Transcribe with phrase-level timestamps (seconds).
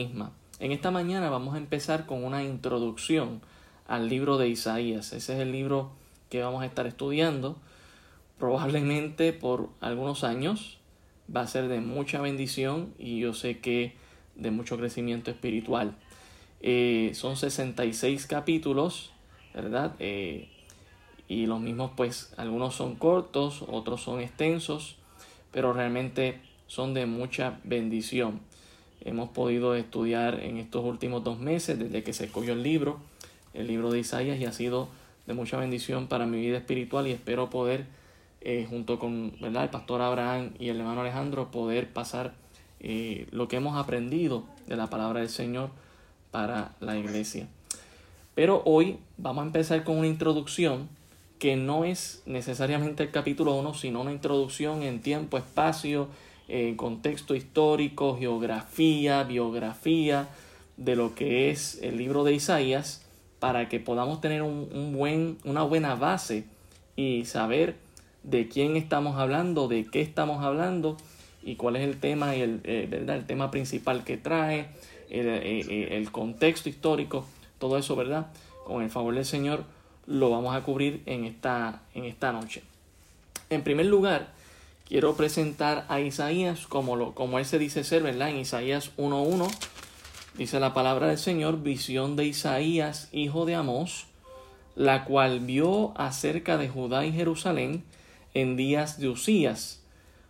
[0.00, 3.40] En esta mañana vamos a empezar con una introducción
[3.86, 5.12] al libro de Isaías.
[5.12, 5.92] Ese es el libro
[6.30, 7.56] que vamos a estar estudiando.
[8.36, 10.78] Probablemente por algunos años
[11.34, 13.94] va a ser de mucha bendición y yo sé que
[14.34, 15.94] de mucho crecimiento espiritual.
[16.60, 19.12] Eh, son 66 capítulos,
[19.54, 19.94] ¿verdad?
[20.00, 20.48] Eh,
[21.28, 24.96] y los mismos, pues, algunos son cortos, otros son extensos,
[25.52, 28.40] pero realmente son de mucha bendición
[29.04, 32.98] hemos podido estudiar en estos últimos dos meses desde que se escogió el libro,
[33.52, 34.88] el libro de Isaías, y ha sido
[35.26, 37.86] de mucha bendición para mi vida espiritual y espero poder,
[38.40, 39.64] eh, junto con ¿verdad?
[39.64, 42.34] el pastor Abraham y el hermano Alejandro, poder pasar
[42.80, 45.70] eh, lo que hemos aprendido de la palabra del Señor
[46.30, 47.46] para la iglesia.
[48.34, 50.88] Pero hoy vamos a empezar con una introducción
[51.38, 56.08] que no es necesariamente el capítulo 1, sino una introducción en tiempo, espacio,
[56.48, 60.28] en contexto histórico, geografía, biografía
[60.76, 63.04] de lo que es el libro de Isaías
[63.38, 66.44] para que podamos tener un, buen, una buena base
[66.96, 67.76] y saber
[68.22, 70.96] de quién estamos hablando, de qué estamos hablando
[71.42, 73.16] y cuál es el tema y el, eh, ¿verdad?
[73.16, 74.68] el tema principal que trae,
[75.10, 77.26] el, eh, eh, el, contexto histórico,
[77.58, 78.28] todo eso, ¿verdad?
[78.64, 79.64] Con el favor del Señor
[80.06, 82.62] lo vamos a cubrir en esta, en esta noche.
[83.50, 84.32] En primer lugar,
[84.84, 88.30] quiero presentar a Isaías como, lo, como él se dice ser, ¿verdad?
[88.30, 89.48] En Isaías 1.1
[90.36, 94.06] dice la palabra del Señor, visión de Isaías, hijo de Amós,
[94.76, 97.84] la cual vio acerca de Judá y Jerusalén
[98.34, 99.82] en días de Usías,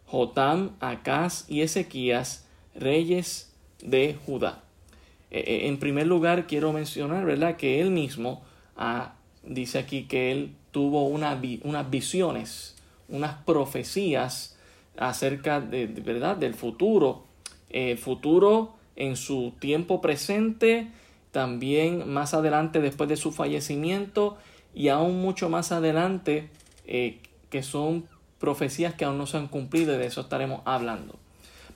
[0.06, 4.62] Jotam, Acaz y Ezequías, reyes de Judá.
[5.30, 8.44] E, e, en primer lugar, quiero mencionar, ¿verdad?, que él mismo
[8.76, 12.74] ah, dice aquí que él tuvo una, unas visiones
[13.08, 14.56] unas profecías
[14.96, 17.24] acerca de, verdad del futuro,
[17.70, 20.88] el futuro en su tiempo presente,
[21.32, 24.36] también más adelante después de su fallecimiento
[24.74, 26.48] y aún mucho más adelante
[26.86, 27.18] eh,
[27.50, 28.06] que son
[28.38, 31.16] profecías que aún no se han cumplido y de eso estaremos hablando.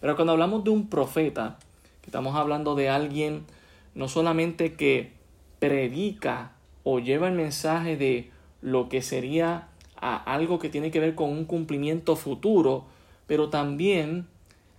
[0.01, 1.59] Pero cuando hablamos de un profeta,
[2.07, 3.47] estamos hablando de alguien
[3.95, 5.13] no solamente que
[5.59, 6.53] predica
[6.85, 8.31] o lleva el mensaje de
[8.61, 9.69] lo que sería
[10.01, 12.87] a algo que tiene que ver con un cumplimiento futuro,
[13.27, 14.27] pero también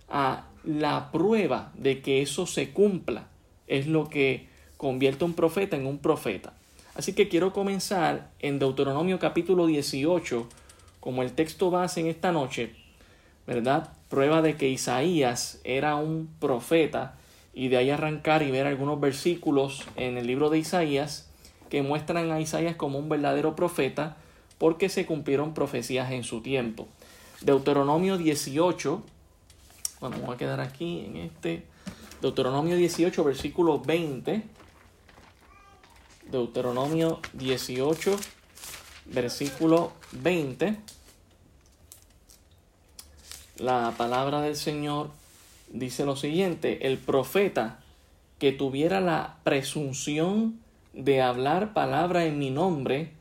[0.08, 3.28] a la prueba de que eso se cumpla.
[3.66, 6.54] Es lo que convierte a un profeta en un profeta.
[6.94, 10.48] Así que quiero comenzar en Deuteronomio capítulo 18
[10.98, 12.74] como el texto base en esta noche,
[13.46, 13.92] ¿verdad?
[14.08, 17.14] Prueba de que Isaías era un profeta
[17.54, 21.30] y de ahí arrancar y ver algunos versículos en el libro de Isaías
[21.68, 24.16] que muestran a Isaías como un verdadero profeta
[24.60, 26.86] porque se cumplieron profecías en su tiempo.
[27.40, 29.02] Deuteronomio 18,
[30.00, 31.64] bueno, vamos a quedar aquí en este,
[32.20, 34.42] Deuteronomio 18, versículo 20.
[36.30, 38.16] Deuteronomio 18,
[39.06, 40.76] versículo 20.
[43.56, 45.08] La palabra del Señor
[45.70, 47.80] dice lo siguiente, el profeta
[48.38, 50.60] que tuviera la presunción
[50.92, 53.18] de hablar palabra en mi nombre,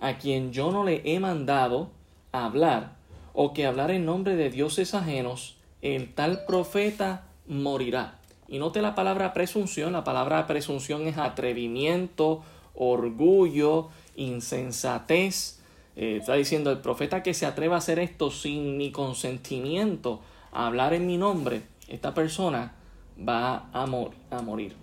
[0.00, 1.90] a quien yo no le he mandado
[2.32, 2.96] hablar,
[3.32, 8.18] o que hablar en nombre de dioses ajenos, el tal profeta morirá.
[8.48, 12.42] Y note la palabra presunción, la palabra presunción es atrevimiento,
[12.74, 15.60] orgullo, insensatez.
[15.96, 20.20] Eh, está diciendo el profeta que se atreva a hacer esto sin mi consentimiento,
[20.52, 22.72] a hablar en mi nombre, esta persona
[23.16, 24.74] va a, a morir.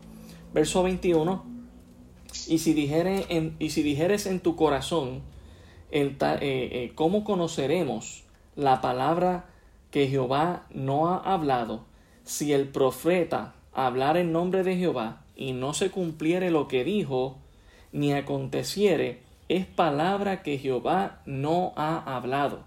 [0.53, 1.50] Verso 21
[2.47, 5.21] y si, dijeres en, y si dijeres en tu corazón,
[5.91, 8.23] eh, eh, ¿cómo conoceremos
[8.55, 9.45] la palabra
[9.91, 11.85] que Jehová no ha hablado?
[12.23, 17.37] Si el profeta hablar en nombre de Jehová y no se cumpliere lo que dijo,
[17.91, 19.19] ni aconteciere,
[19.49, 22.59] es palabra que Jehová no ha hablado.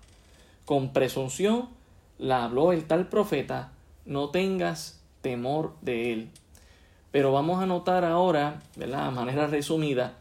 [0.64, 1.68] Con presunción
[2.18, 3.72] la habló el tal profeta,
[4.04, 6.30] no tengas temor de él.
[7.14, 9.12] Pero vamos a notar ahora, ¿verdad?
[9.12, 10.18] manera resumida,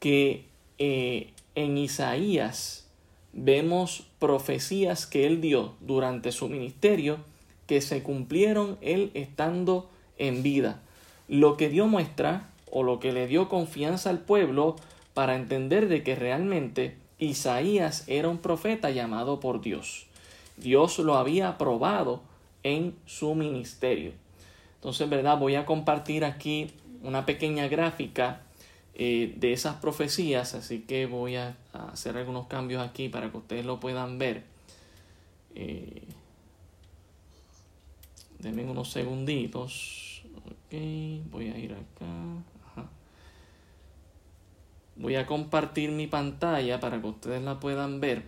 [0.00, 0.46] que
[0.78, 2.88] eh, en Isaías
[3.34, 7.18] vemos profecías que él dio durante su ministerio
[7.66, 10.80] que se cumplieron él estando en vida.
[11.28, 14.76] Lo que dio muestra o lo que le dio confianza al pueblo
[15.12, 20.06] para entender de que realmente Isaías era un profeta llamado por Dios.
[20.56, 22.22] Dios lo había aprobado
[22.62, 24.21] en su ministerio.
[24.82, 25.38] Entonces, ¿verdad?
[25.38, 26.72] Voy a compartir aquí
[27.04, 28.40] una pequeña gráfica
[28.96, 33.64] eh, de esas profecías, así que voy a, hacer algunos cambios aquí para que ustedes
[33.64, 34.42] lo puedan ver.
[35.54, 36.02] Eh,
[38.40, 40.24] denme unos segunditos.
[40.46, 40.76] Ok,
[41.30, 42.88] voy a ir acá.
[44.96, 48.24] Voy a compartir mi pantalla para que ustedes la puedan ver.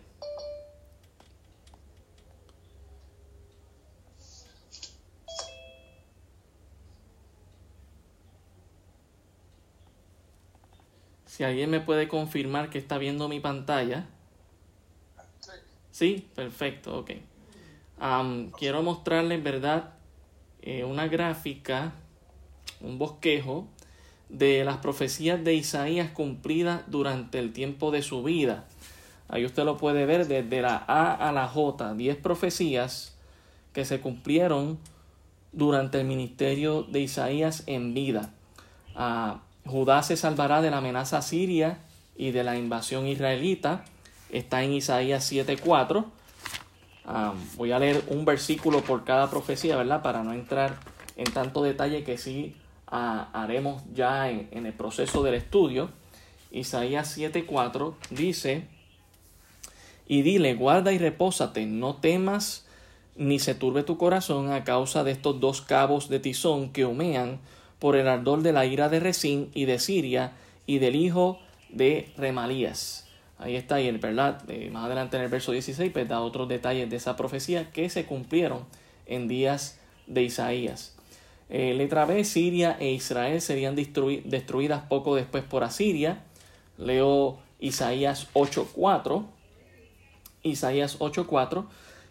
[11.44, 14.06] Alguien me puede confirmar que está viendo mi pantalla.
[15.91, 17.11] Sí, perfecto, ok.
[18.58, 19.91] quiero mostrarles, ¿verdad?
[20.62, 21.93] Eh, una gráfica,
[22.81, 23.69] un bosquejo
[24.29, 28.64] de las profecías de Isaías cumplidas durante el tiempo de su vida.
[29.29, 33.17] Ahí usted lo puede ver desde la A a la J, 10 profecías
[33.73, 34.79] que se cumplieron
[35.52, 38.32] durante el ministerio de Isaías en vida.
[38.94, 41.78] Ah, Judá se salvará de la amenaza siria
[42.16, 43.84] y de la invasión israelita.
[44.31, 46.05] Está en Isaías 7:4.
[47.56, 50.02] voy a leer un versículo por cada profecía, ¿verdad?
[50.02, 50.76] Para no entrar
[51.16, 52.56] en tanto detalle que sí
[52.87, 55.90] ah, haremos ya en, en, el proceso del estudio.
[56.50, 58.69] Isaías 7:4 dice,
[60.06, 62.66] y dile, guarda y repósate, no temas
[63.16, 67.40] ni se turbe tu corazón a causa de estos dos cabos de tizón que humean
[67.79, 70.32] por el ardor de la ira de Resín y de Siria
[70.67, 71.38] y del hijo
[71.69, 73.06] de Remalías.
[73.38, 76.49] Ahí está, y el verdad, eh, más adelante en el verso 16, pues da otros
[76.49, 78.65] detalles de esa profecía que se cumplieron
[79.06, 80.94] en días de Isaías.
[81.50, 86.23] Eh, letra B, Siria e Israel serían destruidas poco después por Asiria.
[86.79, 89.26] Leo Isaías 8.4.
[90.43, 91.65] Isaías 8.4,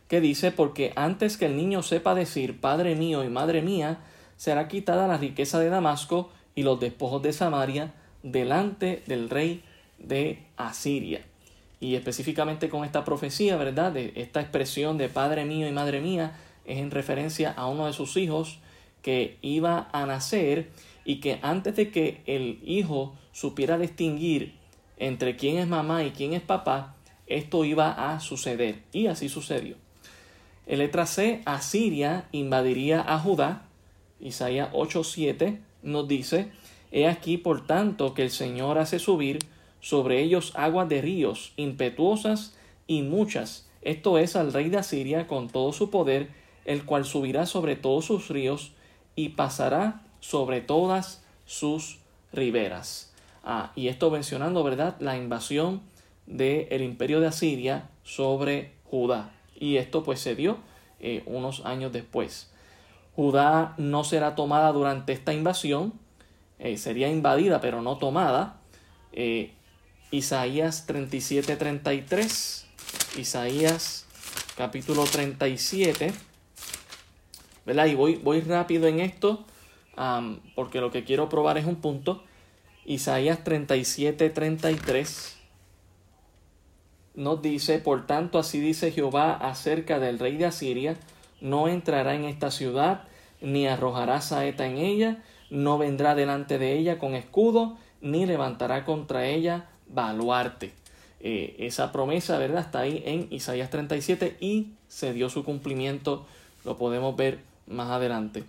[0.07, 4.00] que dice, porque antes que el niño sepa decir, Padre mío y Madre mía,
[4.38, 7.94] será quitada la riqueza de Damasco y los despojos de Samaria
[8.24, 9.63] delante del rey
[10.00, 11.25] de Asiria.
[11.80, 13.91] Y específicamente con esta profecía, ¿verdad?
[13.91, 17.94] De esta expresión de Padre mío y Madre mía es en referencia a uno de
[17.94, 18.59] sus hijos
[19.01, 20.69] que iba a nacer
[21.03, 24.56] y que antes de que el hijo supiera distinguir
[24.97, 26.95] entre quién es mamá y quién es papá,
[27.27, 28.83] esto iba a suceder.
[28.94, 29.75] Y así sucedió.
[30.65, 33.63] En letra C, Asiria invadiría a Judá
[34.24, 36.52] Isaías 8:7 nos dice,
[36.92, 39.40] He aquí por tanto que el Señor hace subir
[39.81, 42.56] sobre ellos aguas de ríos impetuosas
[42.88, 46.30] y muchas, esto es al rey de Asiria con todo su poder,
[46.66, 48.72] el cual subirá sobre todos sus ríos
[49.16, 52.00] y pasará sobre todas sus
[52.31, 53.12] riberas.
[53.44, 55.81] Ah, y esto mencionando, ¿verdad?, la invasión
[56.25, 59.34] del imperio de Asiria sobre Judá.
[59.60, 60.58] Y esto pues se dio
[61.02, 62.52] eh, unos años después.
[63.15, 65.94] Judá no será tomada durante esta invasión,
[66.60, 68.60] eh, sería invadida pero no tomada.
[69.12, 69.54] Eh,
[70.12, 72.68] Isaías 37, 33,
[73.18, 74.06] Isaías
[74.56, 76.13] capítulo 37,
[77.65, 77.86] ¿verdad?
[77.88, 79.45] Y voy, voy rápido en esto
[80.56, 82.24] porque lo que quiero probar es un punto.
[82.86, 85.38] Isaías 37, 33
[87.15, 90.98] nos dice, por tanto así dice Jehová acerca del rey de Asiria,
[91.44, 93.04] no entrará en esta ciudad,
[93.42, 99.28] ni arrojará saeta en ella, no vendrá delante de ella con escudo, ni levantará contra
[99.28, 100.72] ella baluarte.
[101.19, 102.62] Eh, esa promesa, ¿verdad?
[102.62, 106.25] Está ahí en Isaías 37 y se dio su cumplimiento,
[106.63, 108.46] lo podemos ver más adelante.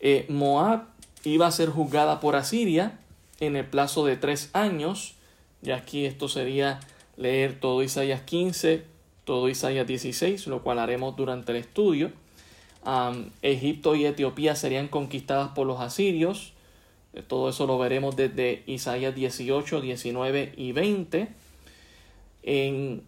[0.00, 0.84] Eh, Moab
[1.24, 2.98] iba a ser juzgada por Asiria
[3.38, 5.14] en el plazo de tres años,
[5.62, 6.80] y aquí esto sería
[7.18, 8.84] leer todo Isaías 15,
[9.24, 12.12] todo Isaías 16, lo cual haremos durante el estudio.
[13.42, 16.52] Egipto y Etiopía serían conquistadas por los asirios.
[17.12, 21.28] Eh, todo eso lo veremos desde Isaías 18, 19 y 20.
[22.42, 23.02] En,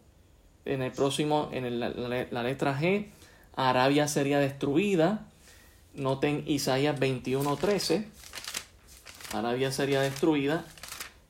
[0.64, 3.06] en el próximo, en la, letra G,
[3.56, 5.26] Arabia sería destruida.
[5.94, 8.06] Noten Isaías 21, 13.
[9.32, 10.64] Arabia sería destruida.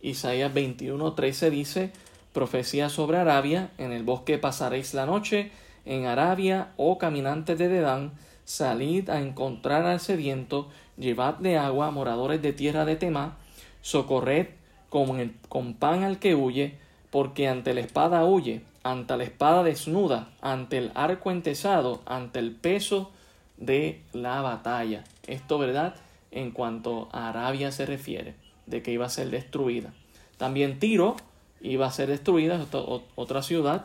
[0.01, 1.93] Isaías 21, 13 dice,
[2.33, 5.53] profecía sobre Arabia, en el bosque pasaréis la noche,
[5.85, 8.13] en Arabia, oh caminantes de Dedán,
[8.45, 13.37] salid a encontrar al sediento, llevadle agua, moradores de tierra de Temá,
[13.81, 14.49] socorred
[14.89, 16.77] con, el, con pan al que huye,
[17.11, 22.53] porque ante la espada huye, ante la espada desnuda, ante el arco entesado, ante el
[22.53, 23.11] peso
[23.57, 25.05] de la batalla.
[25.27, 25.95] Esto, ¿verdad?
[26.31, 28.35] En cuanto a Arabia se refiere,
[28.67, 29.93] de que iba a ser destruida.
[30.37, 31.17] También Tiro
[31.61, 32.67] iba a ser destruida,
[33.15, 33.85] otra ciudad.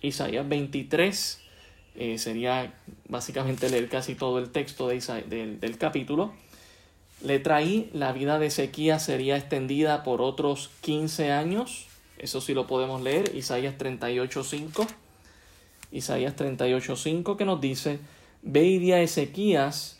[0.00, 1.42] Isaías 23,
[1.96, 2.72] eh, sería
[3.08, 6.32] básicamente leer casi todo el texto de del, capítulo.
[7.22, 11.86] Letra I, la vida de Ezequías sería extendida por otros 15 años.
[12.18, 14.86] Eso sí lo podemos leer, Isaías 38.5.
[15.92, 17.98] Isaías 38.5 que nos dice,
[18.42, 19.98] Ve y a Ezequías,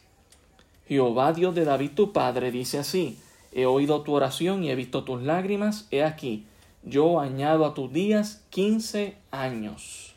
[0.88, 3.18] Jehová Dios de David tu padre dice así,
[3.52, 6.46] he oído tu oración y he visto tus lágrimas, he aquí,
[6.82, 10.09] yo añado a tus días quince años.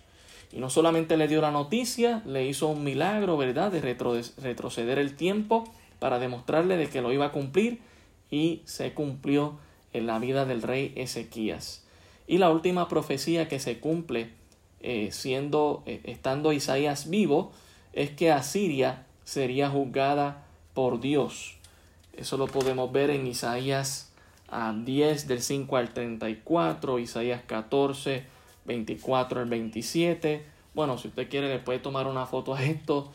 [0.54, 5.16] Y no solamente le dio la noticia, le hizo un milagro, ¿verdad?, de retroceder el
[5.16, 5.64] tiempo
[5.98, 7.80] para demostrarle de que lo iba a cumplir
[8.30, 9.58] y se cumplió
[9.94, 11.84] en la vida del rey Ezequías.
[12.28, 14.30] Y la última profecía que se cumple
[14.82, 17.52] eh, siendo, eh, estando Isaías vivo,
[17.94, 21.56] es que Asiria sería juzgada por Dios.
[22.16, 24.12] Eso lo podemos ver en Isaías
[24.86, 28.33] 10 del 5 al 34, Isaías 14,
[28.66, 30.46] 24 al 27.
[30.74, 33.12] Bueno, si usted quiere le puede tomar una foto a esto.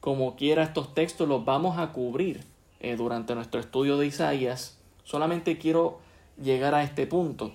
[0.00, 2.44] Como quiera, estos textos los vamos a cubrir
[2.80, 4.78] eh, durante nuestro estudio de Isaías.
[5.04, 6.00] Solamente quiero
[6.40, 7.52] llegar a este punto.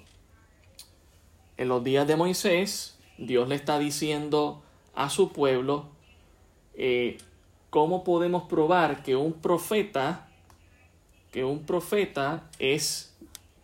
[1.58, 4.62] En los días de Moisés, Dios le está diciendo
[4.96, 5.86] a su pueblo
[6.75, 7.18] eh,
[7.70, 10.28] cómo podemos probar que un profeta,
[11.32, 13.12] que un profeta es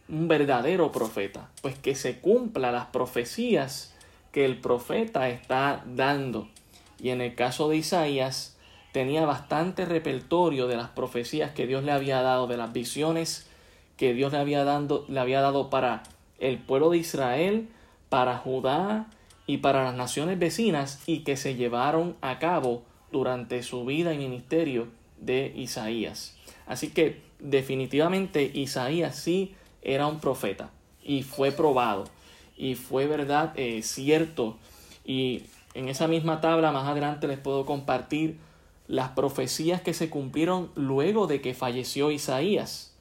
[0.10, 3.94] un verdadero profeta, pues que se cumpla las profecías
[4.32, 6.48] que el profeta está dando.
[7.00, 8.58] Y en el caso de Isaías,
[8.92, 13.48] tenía bastante repertorio de las profecías que Dios le había dado, de las visiones
[13.98, 16.04] que Dios le había, dando, le había dado para
[16.40, 17.68] el pueblo de Israel,
[18.10, 19.08] para Judá
[19.46, 24.18] y para las naciones vecinas y que se llevaron a cabo durante su vida y
[24.18, 24.88] ministerio
[25.20, 26.36] de Isaías.
[26.66, 30.70] Así que definitivamente Isaías sí era un profeta
[31.04, 32.06] y fue probado
[32.58, 34.58] y fue verdad eh, cierto
[35.06, 35.44] y
[35.74, 38.38] en esa misma tabla más adelante les puedo compartir
[38.88, 42.94] las profecías que se cumplieron luego de que falleció Isaías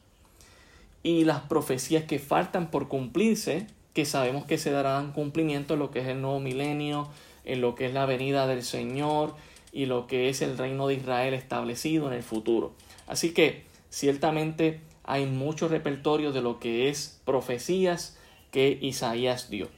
[1.02, 5.90] y las profecías que faltan por cumplirse que sabemos que se darán cumplimiento en lo
[5.90, 7.08] que es el nuevo milenio,
[7.44, 9.34] en lo que es la venida del Señor
[9.72, 12.72] y lo que es el reino de Israel establecido en el futuro.
[13.08, 18.16] Así que ciertamente hay mucho repertorio de lo que es profecías
[18.52, 19.68] que Isaías dio.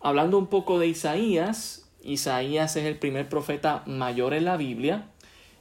[0.00, 5.08] Hablando un poco de Isaías, Isaías es el primer profeta mayor en la Biblia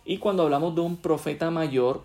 [0.06, 2.04] y cuando hablamos de un profeta mayor,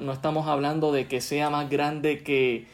[0.00, 2.66] no estamos hablando de que sea más grande que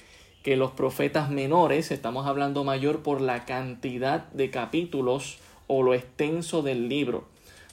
[0.44, 5.38] que los profetas menores, estamos hablando mayor por la cantidad de capítulos
[5.68, 7.24] o lo extenso del libro.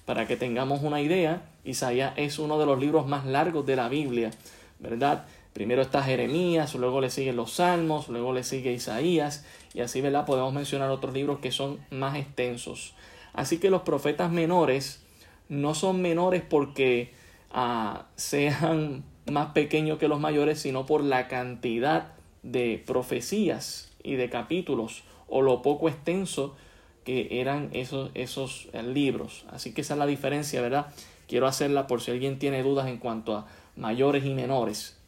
[0.06, 3.90] Para que tengamos una idea, Isaías es uno de los libros más largos de la
[3.90, 4.32] Biblia,
[4.80, 5.26] ¿verdad?
[5.54, 10.26] Primero está Jeremías, luego le siguen los Salmos, luego le sigue Isaías, y así, ¿verdad?
[10.26, 12.94] Podemos mencionar otros libros que son más extensos.
[13.34, 15.04] Así que los profetas menores
[15.50, 17.14] no son menores porque
[17.52, 24.30] ah, sean más pequeños que los mayores, sino por la cantidad de profecías y de
[24.30, 26.56] capítulos o lo poco extenso
[27.04, 29.46] que eran esos, esos eh, libros.
[29.52, 30.88] Así que esa es la diferencia, ¿verdad?
[31.28, 35.01] Quiero hacerla por si alguien tiene dudas en cuanto a mayores y menores.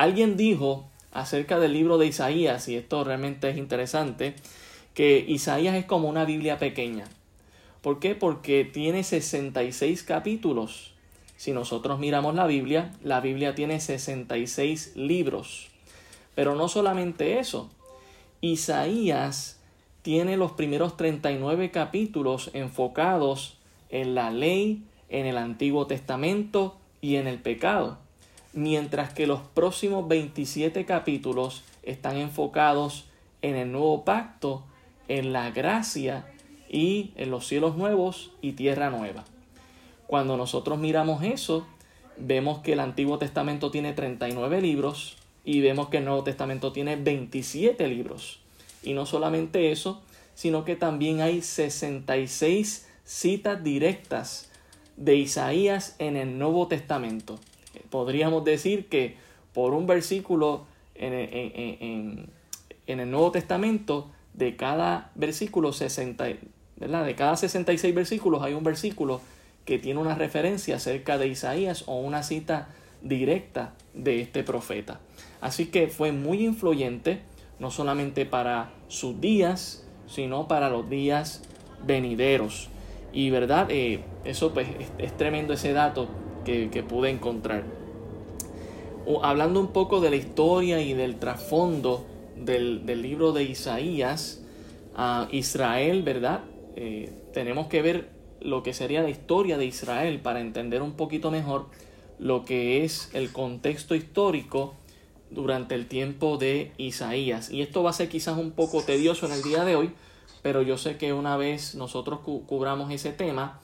[0.00, 4.34] Alguien dijo acerca del libro de Isaías, y esto realmente es interesante,
[4.94, 7.04] que Isaías es como una Biblia pequeña.
[7.82, 8.14] ¿Por qué?
[8.14, 10.92] Porque tiene 66 capítulos.
[11.36, 15.68] Si nosotros miramos la Biblia, la Biblia tiene 66 libros.
[16.34, 17.68] Pero no solamente eso,
[18.40, 19.60] Isaías
[20.00, 23.58] tiene los primeros 39 capítulos enfocados
[23.90, 27.98] en la ley, en el Antiguo Testamento y en el pecado,
[28.52, 33.06] mientras que los próximos 27 capítulos están enfocados
[33.42, 34.64] en el nuevo pacto,
[35.08, 36.26] en la gracia
[36.68, 39.24] y en los cielos nuevos y tierra nueva.
[40.06, 41.66] Cuando nosotros miramos eso,
[42.16, 46.96] vemos que el Antiguo Testamento tiene 39 libros, y vemos que el Nuevo Testamento tiene
[46.96, 48.40] 27 libros.
[48.82, 50.02] Y no solamente eso,
[50.34, 54.50] sino que también hay 66 citas directas
[54.96, 57.38] de Isaías en el Nuevo Testamento.
[57.90, 59.16] Podríamos decir que
[59.52, 62.30] por un versículo en,
[62.86, 66.24] el Nuevo Testamento, de cada versículo 60,
[66.76, 67.04] ¿verdad?
[67.04, 69.20] De cada 66 versículos hay un versículo
[69.64, 72.68] que tiene una referencia acerca de Isaías o una cita
[73.02, 75.00] directa de este profeta.
[75.40, 77.20] Así que fue muy influyente,
[77.58, 81.42] no solamente para sus días, sino para los días
[81.86, 82.68] venideros.
[83.12, 86.08] Y verdad, eh, eso pues es, tremendo ese dato
[86.44, 87.64] que, pude encontrar.
[89.22, 92.06] hablando un poco de la historia y del trasfondo
[92.36, 94.42] del, libro de Isaías,
[94.96, 96.40] a Israel, ¿verdad?
[96.76, 98.08] Eh, tenemos que ver
[98.40, 101.66] lo que sería la historia de Israel para entender un poquito mejor
[102.18, 104.74] lo que es el contexto histórico
[105.30, 107.50] durante el tiempo de Isaías.
[107.50, 109.90] Y esto va a ser quizás un poco tedioso en el día de hoy,
[110.42, 113.60] pero yo sé que una vez nosotros cubramos ese tema,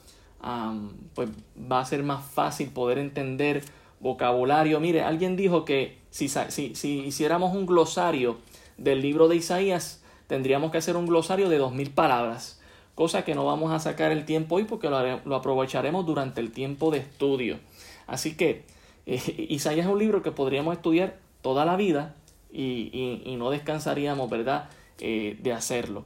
[1.15, 1.29] pues
[1.71, 3.65] va a ser más fácil poder entender
[4.01, 4.81] vocabulario.
[4.81, 8.39] Mire, alguien dijo que si, si, si hiciéramos un glosario
[8.79, 12.61] del libro de Isaías, tendríamos que hacer un glosario de dos mil palabras,
[12.95, 16.91] cosa que no vamos a sacar el tiempo hoy porque lo, aprovecharemos durante el tiempo
[16.91, 17.59] de estudio.
[18.07, 18.65] Así que
[19.07, 22.15] eh, Isaías es un libro que podríamos estudiar toda la vida
[22.53, 26.05] y, no descansaríamos, ¿verdad?, eh, de hacerlo.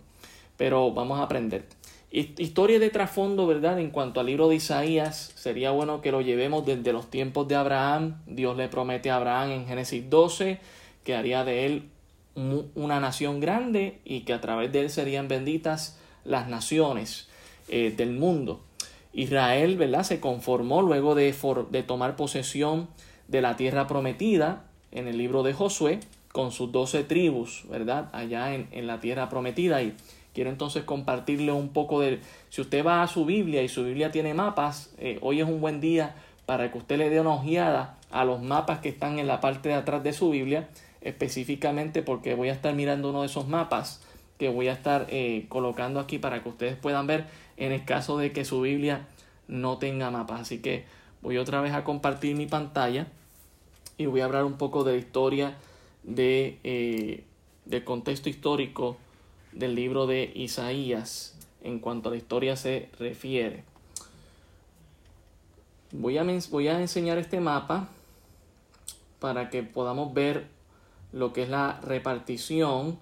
[0.56, 1.64] Pero vamos a aprender.
[2.12, 3.78] Historia de trasfondo, ¿verdad?
[3.78, 7.54] En cuanto al libro de Isaías, sería bueno que lo llevemos desde los tiempos de
[7.54, 8.16] Abraham.
[8.26, 10.58] Dios le promete a Abraham en Génesis 12
[11.04, 11.88] que haría de él
[12.74, 17.28] una nación grande y que a través de él serían benditas las naciones
[17.68, 18.60] eh, del mundo.
[19.12, 20.02] Israel, ¿verdad?
[20.02, 21.32] Se conformó luego de,
[21.70, 22.88] de tomar posesión
[23.28, 26.00] de la tierra prometida en el libro de Josué
[26.32, 28.08] con sus doce tribus, ¿verdad?
[28.12, 29.94] Allá en, en la tierra prometida y
[30.34, 32.20] Quiero entonces compartirle un poco de...
[32.50, 35.60] Si usted va a su Biblia y su Biblia tiene mapas, eh, hoy es un
[35.60, 36.14] buen día
[36.46, 39.68] para que usted le dé una ojeada a los mapas que están en la parte
[39.68, 40.68] de atrás de su Biblia,
[41.00, 44.02] específicamente porque voy a estar mirando uno de esos mapas
[44.38, 48.16] que voy a estar eh, colocando aquí para que ustedes puedan ver en el caso
[48.16, 49.06] de que su Biblia
[49.48, 50.40] no tenga mapas.
[50.42, 50.84] Así que
[51.22, 53.06] voy otra vez a compartir mi pantalla
[53.98, 55.54] y voy a hablar un poco de la historia
[56.04, 57.24] de, eh,
[57.66, 58.96] del contexto histórico
[59.52, 63.64] del libro de Isaías en cuanto a la historia se refiere.
[65.92, 67.88] Voy a, voy a enseñar este mapa
[69.18, 70.46] para que podamos ver
[71.12, 72.98] lo que es la repartición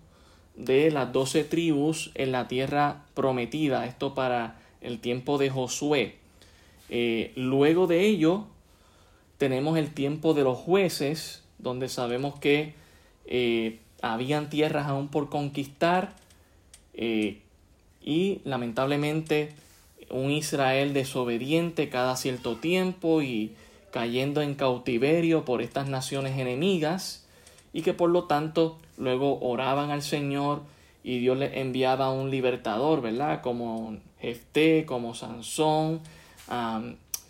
[0.57, 3.87] de las doce tribus en la tierra prometida.
[3.87, 6.17] Esto para el tiempo de Josué.
[6.89, 8.47] Eh, luego de ello
[9.37, 12.75] tenemos el tiempo de los jueces, donde sabemos que
[13.27, 16.17] eh, habían tierras aún por conquistar
[16.99, 17.39] eh,
[18.03, 19.55] y lamentablemente
[20.11, 23.53] un Israel desobediente cada cierto tiempo y
[23.93, 27.25] cayendo en cautiverio por estas naciones enemigas
[27.73, 30.63] y que por lo tanto luego oraban al Señor
[31.05, 33.43] y Dios les enviaba un libertador, ¿verdad?
[33.43, 36.01] Como Jefté, como Sansón,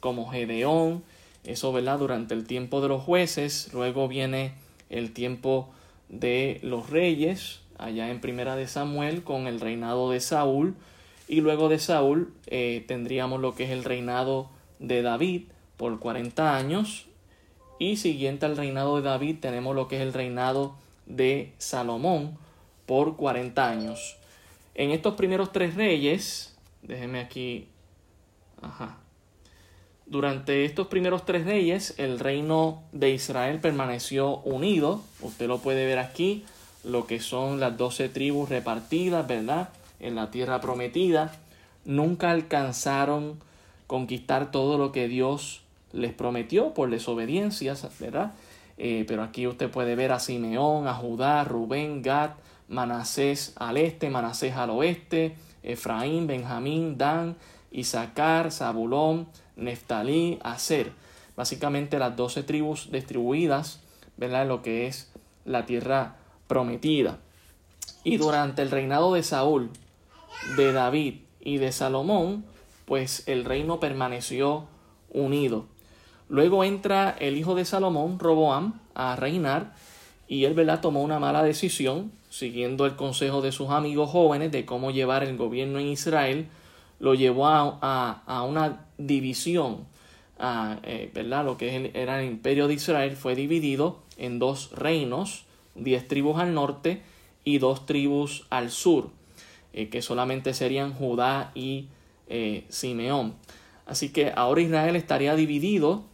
[0.00, 1.04] como Gedeón,
[1.44, 1.98] eso, ¿verdad?
[1.98, 4.52] Durante el tiempo de los jueces, luego viene
[4.88, 5.68] el tiempo
[6.08, 10.74] de los reyes, allá en Primera de Samuel con el reinado de Saúl.
[11.28, 15.44] Y luego de Saúl eh, tendríamos lo que es el reinado de David
[15.76, 17.06] por 40 años.
[17.78, 20.74] Y siguiente al reinado de David tenemos lo que es el reinado
[21.06, 22.36] de Salomón
[22.86, 24.16] por 40 años.
[24.74, 27.68] En estos primeros tres reyes, déjenme aquí,
[28.62, 28.98] ajá,
[30.06, 35.98] durante estos primeros tres reyes el reino de Israel permaneció unido, usted lo puede ver
[35.98, 36.44] aquí,
[36.84, 39.70] lo que son las doce tribus repartidas, ¿verdad?
[40.00, 41.32] En la tierra prometida,
[41.84, 43.38] nunca alcanzaron
[43.86, 45.62] conquistar todo lo que Dios
[45.92, 48.32] les prometió por desobediencia, ¿verdad?
[48.76, 52.30] Eh, pero aquí usted puede ver a Simeón, a Judá, Rubén, Gad,
[52.68, 57.36] Manasés al este, Manasés al oeste, Efraín, Benjamín, Dan,
[57.72, 60.92] Isaacar, Zabulón, Neftalí, Aser.
[61.36, 63.80] Básicamente las doce tribus distribuidas,
[64.16, 64.42] ¿verdad?
[64.42, 65.10] En lo que es
[65.44, 66.17] la tierra
[66.48, 67.18] prometida.
[68.02, 69.70] Y durante el reinado de Saúl,
[70.56, 72.44] de David y de Salomón,
[72.84, 74.66] pues el reino permaneció
[75.10, 75.66] unido.
[76.28, 79.74] Luego entra el hijo de Salomón, Roboam, a reinar
[80.28, 80.80] y él ¿verdad?
[80.80, 85.36] tomó una mala decisión, siguiendo el consejo de sus amigos jóvenes de cómo llevar el
[85.38, 86.48] gobierno en Israel,
[87.00, 89.86] lo llevó a, una división.
[90.82, 91.44] Eh, ¿verdad?
[91.44, 95.44] Lo que era el imperio de Israel fue dividido en dos reinos,
[95.78, 97.02] diez tribus al norte
[97.44, 99.10] y dos tribus al sur,
[99.72, 101.88] eh, que solamente serían Judá y
[102.28, 103.34] eh, Simeón.
[103.86, 106.04] Así que ahora Israel estaría dividido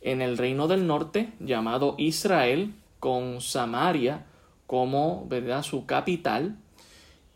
[0.00, 4.24] en el reino del norte, llamado Israel, con Samaria
[4.66, 5.62] como ¿verdad?
[5.62, 6.56] su capital,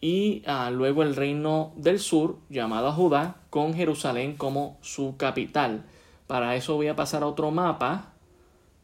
[0.00, 5.84] y ah, luego el reino del sur, llamado Judá, con Jerusalén como su capital.
[6.26, 8.12] Para eso voy a pasar a otro mapa,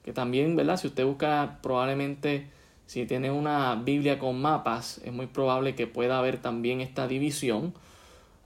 [0.04, 0.76] que también, ¿verdad?
[0.76, 2.48] Si usted busca probablemente
[2.88, 7.74] si tiene una Biblia con mapas, es muy probable que pueda haber también esta división.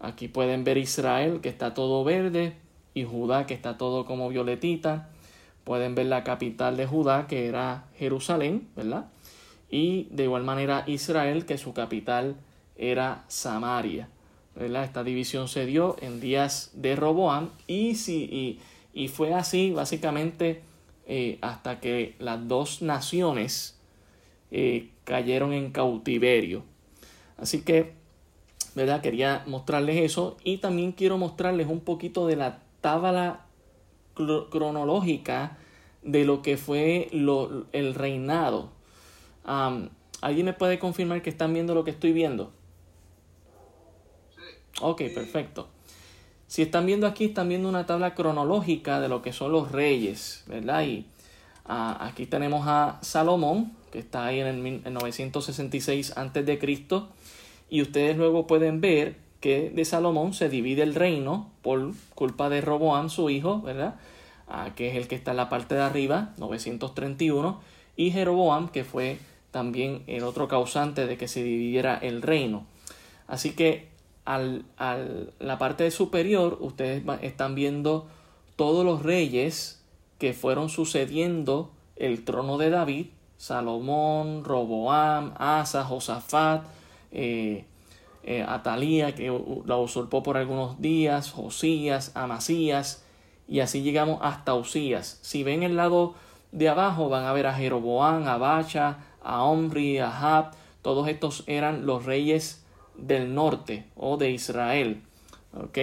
[0.01, 2.57] Aquí pueden ver Israel, que está todo verde,
[2.93, 5.11] y Judá, que está todo como violetita.
[5.63, 9.07] Pueden ver la capital de Judá, que era Jerusalén, ¿verdad?
[9.71, 12.35] Y de igual manera Israel, que su capital
[12.75, 14.09] era Samaria.
[14.57, 14.83] ¿verdad?
[14.83, 18.59] Esta división se dio en días de Roboam y, si,
[18.93, 20.63] y, fue así básicamente
[21.07, 23.79] eh, hasta que las dos naciones
[24.53, 26.63] eh, cayeron en cautiverio.
[27.39, 27.95] Así que,
[28.75, 29.01] ¿verdad?
[29.01, 33.47] Quería mostrarles eso y también quiero mostrarles un poquito de la tabla
[34.15, 35.57] cronológica
[36.03, 38.71] de lo que fue lo, el reinado.
[40.21, 42.53] ¿Alguien me puede confirmar que están viendo lo que estoy viendo?
[44.81, 45.69] Ok, perfecto.
[46.47, 50.45] Si están viendo aquí, están viendo una tabla cronológica de lo que son los reyes,
[50.47, 50.83] ¿verdad?
[50.85, 51.07] Y
[51.65, 56.59] ah, aquí tenemos a Salomón, que está ahí en el 966 a.C.
[57.71, 62.61] Y ustedes luego pueden ver que de Salomón se divide el reino por culpa de
[62.61, 63.97] Roboam, su hijo, ¿verdad?
[64.49, 67.61] Ah, que es el que está en la parte de arriba, 931,
[67.97, 69.19] y Jeroboam, que fue
[69.51, 72.67] también el otro causante de que se dividiera el reino.
[73.27, 73.89] Así que
[74.25, 74.65] al,
[75.39, 78.07] la parte superior ustedes están viendo
[78.57, 79.83] todos los reyes
[80.19, 83.07] que fueron sucediendo el trono de David,
[83.43, 86.63] Salomón, Roboam, Asa, Josafat,
[87.11, 87.65] eh,
[88.23, 93.05] eh, Atalía, que la usurpó por algunos días, Josías, Amasías,
[93.49, 95.19] y así llegamos hasta Usías.
[95.23, 96.15] Si ven el lado
[96.53, 101.43] de abajo, van a ver a Jeroboam, a Bacha, a Omri, a Jab, todos estos
[101.49, 102.65] eran los reyes
[102.97, 105.03] del norte o de Israel.
[105.61, 105.79] ¿Ok?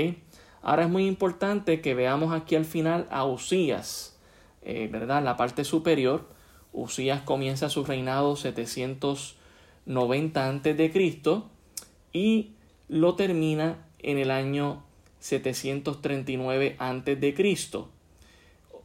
[0.61, 4.17] Ahora es muy importante que veamos aquí al final a Usías,
[4.61, 5.21] eh, ¿verdad?
[5.21, 6.38] La parte superior.
[6.71, 11.41] Usías comienza su reinado 790 a.C.
[12.13, 12.51] y
[12.87, 14.83] lo termina en el año
[15.19, 17.83] 739 a.C.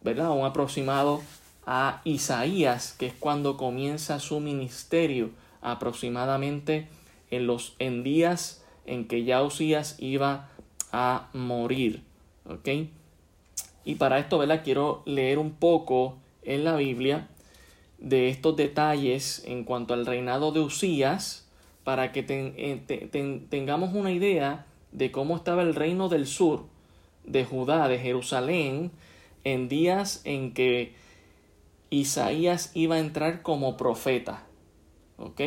[0.02, 0.30] ¿Verdad?
[0.30, 1.22] Un aproximado
[1.66, 5.30] a Isaías, que es cuando comienza su ministerio,
[5.62, 6.88] aproximadamente
[7.30, 10.50] en los en días en que ya Usías iba
[10.92, 12.02] a morir.
[12.46, 12.68] ¿Ok?
[13.84, 14.62] Y para esto, ¿verdad?
[14.62, 17.28] Quiero leer un poco en la Biblia
[18.04, 21.48] de estos detalles en cuanto al reinado de Usías
[21.84, 26.66] para que eh, tengamos una idea de cómo estaba el reino del sur
[27.24, 28.90] de Judá, de Jerusalén,
[29.42, 30.94] en días en que
[31.88, 34.44] Isaías iba a entrar como profeta.
[35.16, 35.40] ¿Ok?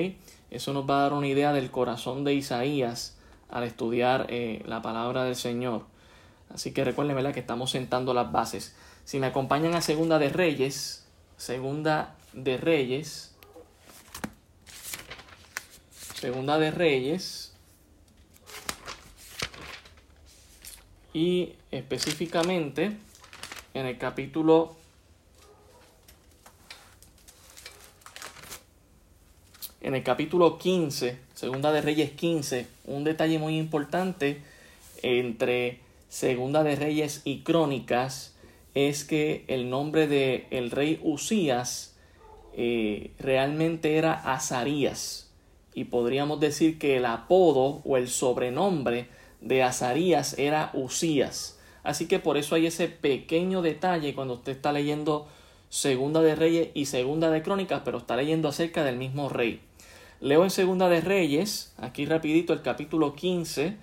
[0.50, 4.82] Eso nos va a dar una idea del corazón de Isaías al estudiar eh, la
[4.82, 5.86] palabra del Señor.
[6.50, 8.76] Así que recuerden que estamos sentando las bases.
[9.04, 13.32] Si me acompañan a Segunda de Reyes, Segunda de Reyes,
[16.13, 17.54] Segunda de Reyes,
[21.13, 22.95] y específicamente
[23.73, 24.76] en el capítulo
[29.82, 34.43] en el capítulo 15, Segunda de Reyes 15, un detalle muy importante
[35.02, 38.36] entre Segunda de Reyes y Crónicas
[38.76, 41.97] es que el nombre de el rey Usías
[42.60, 45.32] eh, realmente era Azarías
[45.76, 49.10] y podríamos decir que el apodo o el sobrenombre
[49.41, 51.60] de Azarías era Usías.
[51.84, 55.28] Así que por eso hay ese pequeño detalle cuando usted está leyendo
[55.70, 59.62] Segunda de Reyes y Segunda de Crónicas, pero está leyendo acerca del mismo rey.
[60.20, 63.78] Leo en Segunda de Reyes, aquí rapidito el capítulo 15,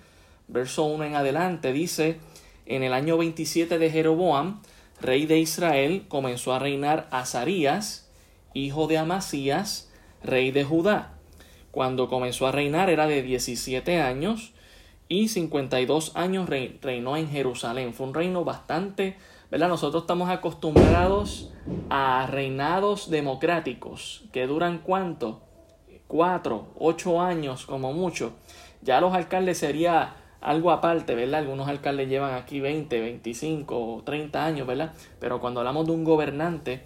[0.49, 2.19] verso 1 en adelante, dice,
[2.65, 4.61] en el año 27 de Jeroboam,
[4.99, 8.04] rey de Israel, comenzó a reinar Azarías,
[8.55, 9.91] hijo de Amasías,
[10.23, 11.13] rey de Judá.
[11.69, 14.53] Cuando comenzó a reinar era de 17 años
[15.07, 17.93] y 52 años reinó en Jerusalén.
[17.93, 19.17] Fue un reino bastante,
[19.51, 19.67] ¿verdad?
[19.67, 21.53] Nosotros estamos acostumbrados
[21.91, 25.45] a reinados democráticos que duran cuánto?
[26.07, 28.33] cuatro, ocho años como mucho.
[28.81, 31.41] Ya los alcaldes sería algo aparte, ¿verdad?
[31.41, 34.93] Algunos alcaldes llevan aquí 20, 25 o 30 años, ¿verdad?
[35.19, 36.83] Pero cuando hablamos de un gobernante,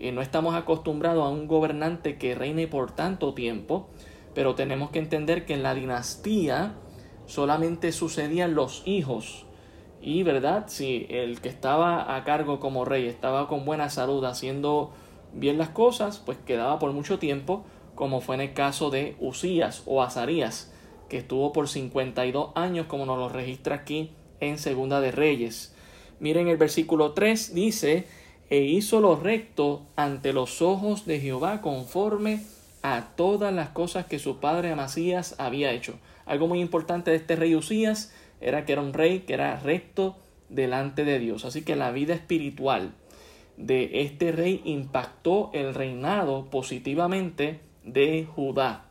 [0.00, 3.88] eh, no estamos acostumbrados a un gobernante que reine por tanto tiempo,
[4.34, 6.74] pero tenemos que entender que en la dinastía
[7.26, 9.46] solamente sucedían los hijos.
[10.00, 10.64] Y, ¿verdad?
[10.68, 14.92] Si el que estaba a cargo como rey estaba con buena salud haciendo
[15.34, 17.64] bien las cosas, pues quedaba por mucho tiempo
[18.00, 20.72] como fue en el caso de Usías o Azarías,
[21.10, 25.74] que estuvo por 52 años, como nos lo registra aquí en Segunda de Reyes.
[26.18, 28.06] Miren el versículo 3 dice,
[28.50, 32.42] e hizo lo recto ante los ojos de Jehová conforme
[32.82, 35.94] a todas las cosas que su padre Amasías había hecho.
[36.26, 40.16] Algo muy importante de este rey Usías era que era un rey que era recto
[40.48, 41.44] delante de Dios.
[41.44, 42.92] Así que la vida espiritual
[43.56, 48.86] de este rey impactó el reinado positivamente de Judá.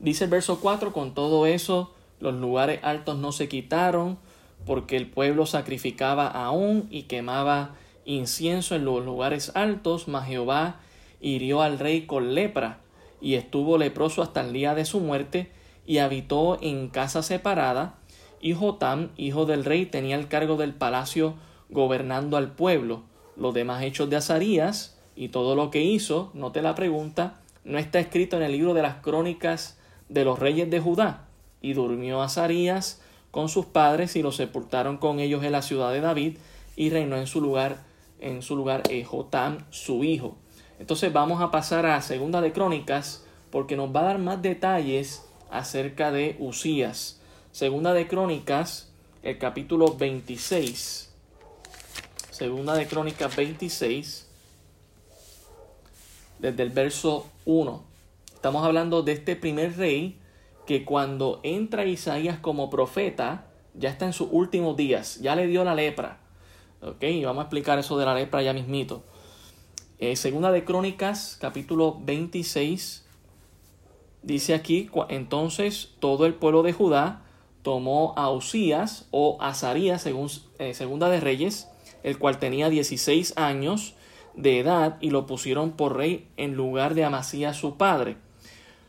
[0.00, 4.18] Dice el verso 4, con todo eso los lugares altos no se quitaron,
[4.66, 10.80] porque el pueblo sacrificaba aún y quemaba incienso en los lugares altos, mas Jehová
[11.20, 12.78] hirió al rey con lepra,
[13.20, 15.50] y estuvo leproso hasta el día de su muerte,
[15.86, 17.98] y habitó en casa separada,
[18.40, 21.34] y Jotam, hijo del rey, tenía el cargo del palacio
[21.70, 23.02] gobernando al pueblo.
[23.36, 27.78] Los demás hechos de Azarías y todo lo que hizo, no te la pregunta, no
[27.78, 31.28] está escrito en el libro de las crónicas de los reyes de Judá.
[31.60, 36.00] Y durmió Azarías con sus padres y lo sepultaron con ellos en la ciudad de
[36.00, 36.38] David
[36.74, 37.78] y reinó en su lugar
[38.22, 40.36] en su lugar Jotam su hijo.
[40.78, 45.24] Entonces vamos a pasar a segunda de crónicas porque nos va a dar más detalles
[45.50, 47.20] acerca de Usías.
[47.52, 48.90] Segunda de Crónicas,
[49.22, 51.12] el capítulo 26.
[52.30, 54.26] Segunda de Crónicas 26,
[56.38, 57.84] desde el verso 1.
[58.34, 60.18] Estamos hablando de este primer rey
[60.66, 65.62] que cuando entra Isaías como profeta, ya está en sus últimos días, ya le dio
[65.62, 66.21] la lepra.
[66.84, 69.04] Ok, vamos a explicar eso de la lepra ya mismito.
[70.00, 73.06] Eh, segunda de Crónicas, capítulo 26,
[74.24, 77.22] dice aquí, entonces todo el pueblo de Judá
[77.62, 81.68] tomó a Usías o Azarías, según eh, Segunda de Reyes,
[82.02, 83.94] el cual tenía 16 años
[84.34, 88.16] de edad, y lo pusieron por rey en lugar de Amasías su padre.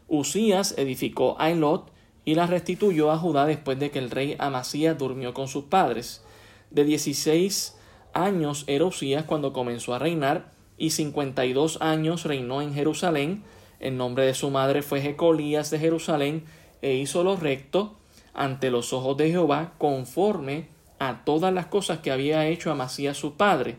[0.08, 1.92] Usías edificó a Elot
[2.26, 6.24] y la restituyó a Judá después de que el rey Amasías durmió con sus padres.
[6.72, 7.78] De 16
[8.14, 13.44] años era Usías cuando comenzó a reinar, y 52 años reinó en Jerusalén.
[13.80, 16.46] El nombre de su madre fue Jecolías de Jerusalén,
[16.82, 17.98] e hizo lo recto
[18.34, 20.68] ante los ojos de Jehová conforme
[21.00, 23.78] a todas las cosas que había hecho Amasías su padre,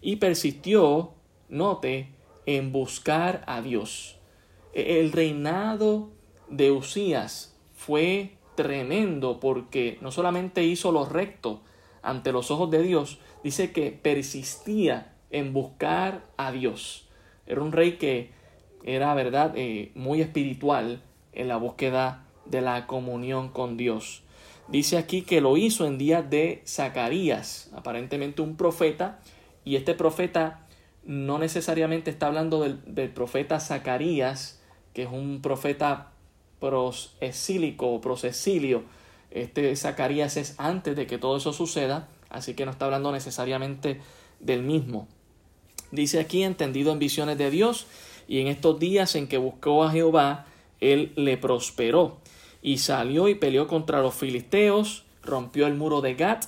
[0.00, 1.12] y persistió,
[1.48, 2.10] note,
[2.46, 4.16] en buscar a Dios.
[4.72, 6.10] E, el reinado
[6.48, 11.60] de Usías fue tremendo porque no solamente hizo lo recto
[12.06, 17.08] ante los ojos de Dios, dice que persistía en buscar a Dios.
[17.46, 18.30] Era un rey que
[18.84, 24.22] era, verdad, eh, muy espiritual en la búsqueda de la comunión con Dios.
[24.68, 29.20] Dice aquí que lo hizo en días de Zacarías, aparentemente un profeta,
[29.64, 30.66] y este profeta
[31.04, 34.60] no necesariamente está hablando del, profeta Zacarías,
[34.92, 36.12] que es un profeta
[36.60, 38.84] prosesílico o prosecilio.
[39.30, 44.00] Este Zacarías es antes de que todo eso suceda, así que no está hablando necesariamente
[44.40, 45.08] del mismo.
[45.90, 47.86] Dice aquí, entendido en visiones de Dios,
[48.28, 50.46] y en estos días en que buscó a Jehová,
[50.80, 52.18] él le prosperó
[52.60, 56.46] y salió y peleó contra los filisteos, rompió el muro de Gat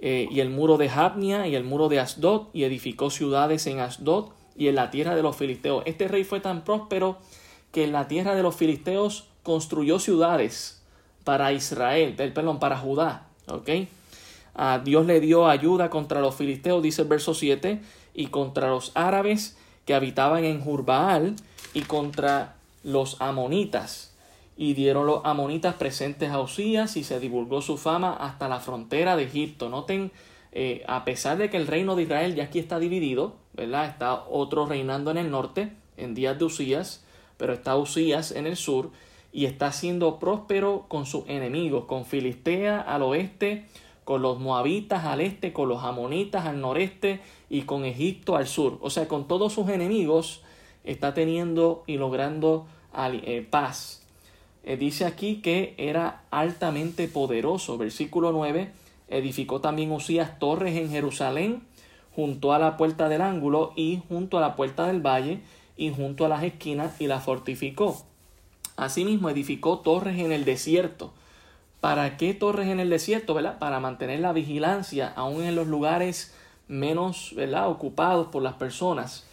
[0.00, 3.80] eh, y el muro de Jabnia y el muro de Asdod y edificó ciudades en
[3.80, 5.82] Asdod y en la tierra de los filisteos.
[5.86, 7.18] Este rey fue tan próspero
[7.72, 10.77] que en la tierra de los filisteos construyó ciudades
[11.28, 13.26] para Israel, perdón, para Judá.
[13.48, 13.68] ¿ok?
[14.54, 17.82] A Dios le dio ayuda contra los filisteos, dice el verso 7,
[18.14, 21.36] y contra los árabes que habitaban en Jurbaal
[21.74, 24.14] y contra los amonitas
[24.56, 29.14] y dieron los amonitas presentes a Usías y se divulgó su fama hasta la frontera
[29.14, 29.68] de Egipto.
[29.68, 30.10] Noten,
[30.52, 33.84] eh, a pesar de que el reino de Israel ya aquí está dividido, ¿verdad?
[33.84, 37.04] Está otro reinando en el norte, en días de Usías,
[37.36, 38.92] pero está Usías en el sur
[39.38, 43.66] y está siendo próspero con sus enemigos, con Filistea al oeste,
[44.02, 48.78] con los moabitas al este, con los amonitas al noreste y con Egipto al sur.
[48.80, 50.42] O sea, con todos sus enemigos
[50.82, 52.66] está teniendo y logrando
[53.12, 54.02] eh, paz.
[54.64, 57.78] Eh, dice aquí que era altamente poderoso.
[57.78, 58.72] Versículo 9,
[59.06, 61.62] edificó también Usías torres en Jerusalén,
[62.10, 65.38] junto a la puerta del ángulo y junto a la puerta del valle
[65.76, 68.04] y junto a las esquinas y la fortificó.
[68.78, 71.12] Asimismo edificó torres en el desierto.
[71.80, 73.34] ¿Para qué torres en el desierto?
[73.34, 73.58] ¿verdad?
[73.58, 76.32] Para mantener la vigilancia aún en los lugares
[76.68, 77.68] menos ¿verdad?
[77.68, 79.26] ocupados por las personas.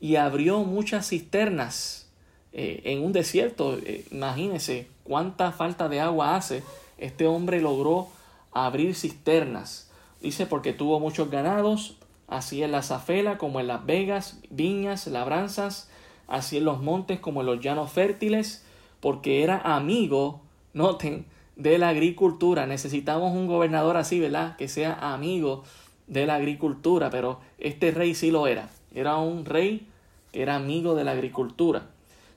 [0.00, 2.08] Y abrió muchas cisternas
[2.52, 3.78] eh, en un desierto.
[3.84, 6.64] Eh, imagínense cuánta falta de agua hace.
[6.98, 8.08] Este hombre logró
[8.50, 9.92] abrir cisternas.
[10.20, 11.94] Dice porque tuvo muchos ganados,
[12.26, 15.88] así en la Zafela como en las vegas, viñas, labranzas,
[16.26, 18.64] así en los montes como en los llanos fértiles,
[19.00, 20.40] porque era amigo,
[20.72, 22.66] noten, de la agricultura.
[22.66, 24.56] Necesitamos un gobernador así, ¿verdad?
[24.56, 25.64] Que sea amigo
[26.06, 28.70] de la agricultura, pero este rey sí lo era.
[28.94, 29.86] Era un rey
[30.32, 31.86] que era amigo de la agricultura.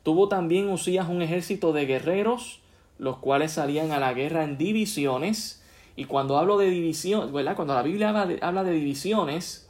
[0.04, 2.60] Tuvo también Usías un ejército de guerreros,
[2.98, 5.64] los cuales salían a la guerra en divisiones.
[5.96, 7.56] Y cuando hablo de división, ¿verdad?
[7.56, 8.10] Cuando la Biblia
[8.42, 9.70] habla de, divisiones,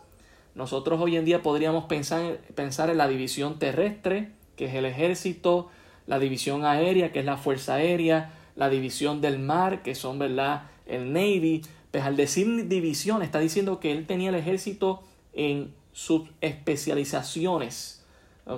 [0.56, 5.70] nosotros hoy en día podríamos pensar, pensar en la división terrestre, que es el ejército,
[6.12, 10.69] la división aérea, que es la fuerza aérea, la división del mar, que son, ¿verdad?
[10.86, 11.63] El Navy.
[11.89, 15.02] Pues al decir división, está diciendo que él tenía el ejército
[15.34, 18.02] en sus especializaciones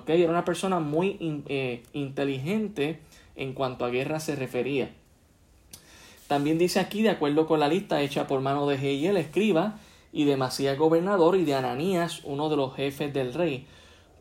[0.07, 2.99] era una persona muy eh, inteligente
[3.35, 4.91] en cuanto a guerra se refería.
[6.27, 9.79] También dice aquí, de acuerdo con la lista hecha por mano de Jehiel, escriba,
[10.11, 13.65] y de Masías gobernador, y de Ananías, uno de los jefes del rey.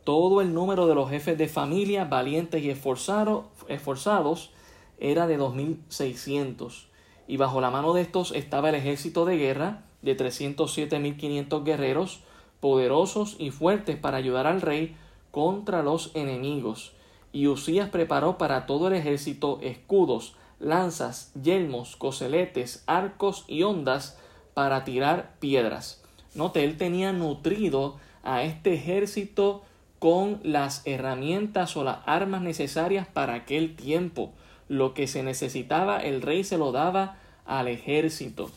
[0.05, 4.51] Todo el número de los jefes de familia, valientes y esforzados, esforzados
[4.99, 6.87] era de 2.600.
[7.29, 12.21] Y bajo la mano de estos estaba el ejército de guerra de 307.500 guerreros,
[12.61, 14.97] poderosos y fuertes para ayudar al rey
[15.31, 16.93] contra los enemigos.
[17.33, 24.19] Y Usías preparó para todo el ejército escudos, lanzas, yelmos, coseletes, arcos y ondas
[24.55, 26.03] para tirar piedras.
[26.35, 29.63] Note, él tenía nutrido a este ejército
[30.03, 34.33] con las herramientas o las armas necesarias para aquel tiempo.
[34.67, 38.51] Lo que se necesitaba, el rey se lo daba al ejército.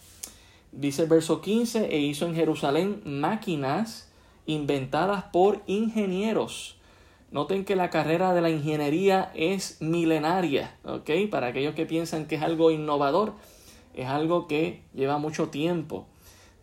[0.72, 4.12] Dice el verso 15, e hizo en Jerusalén máquinas
[4.48, 6.78] inventadas por ingenieros
[7.30, 10.76] Noten que la carrera de la ingeniería es milenaria.
[11.30, 13.34] Para aquellos que piensan que es algo innovador,
[13.94, 16.08] es algo que lleva mucho tiempo.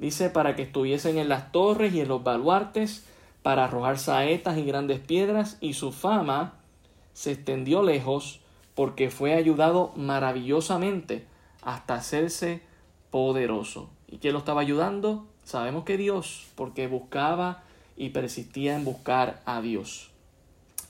[0.01, 3.07] Dice para que estuviesen en las torres y en los baluartes,
[3.43, 6.55] para arrojar saetas y grandes piedras, y su fama
[7.13, 8.41] se extendió lejos
[8.75, 11.27] porque fue ayudado maravillosamente
[11.63, 12.63] hasta hacerse
[13.11, 13.91] poderoso.
[14.09, 15.27] ¿Y quién lo estaba ayudando?
[15.45, 17.63] Sabemos que Dios, porque buscaba
[17.97, 20.11] y persistía en buscar a Dios.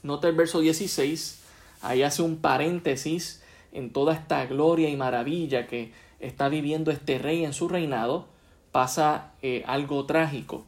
[0.03, 1.41] Nota el verso 16,
[1.81, 7.43] ahí hace un paréntesis en toda esta gloria y maravilla que está viviendo este rey
[7.43, 8.27] en su reinado,
[8.71, 10.65] pasa eh, algo trágico.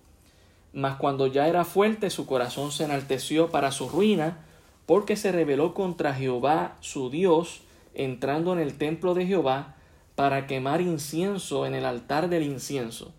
[0.75, 4.39] Mas cuando ya era fuerte, su corazón se enalteció para su ruina,
[4.85, 7.61] porque se rebeló contra Jehová su Dios,
[7.93, 9.77] entrando en el templo de Jehová
[10.15, 13.13] para quemar incienso en el altar del incienso.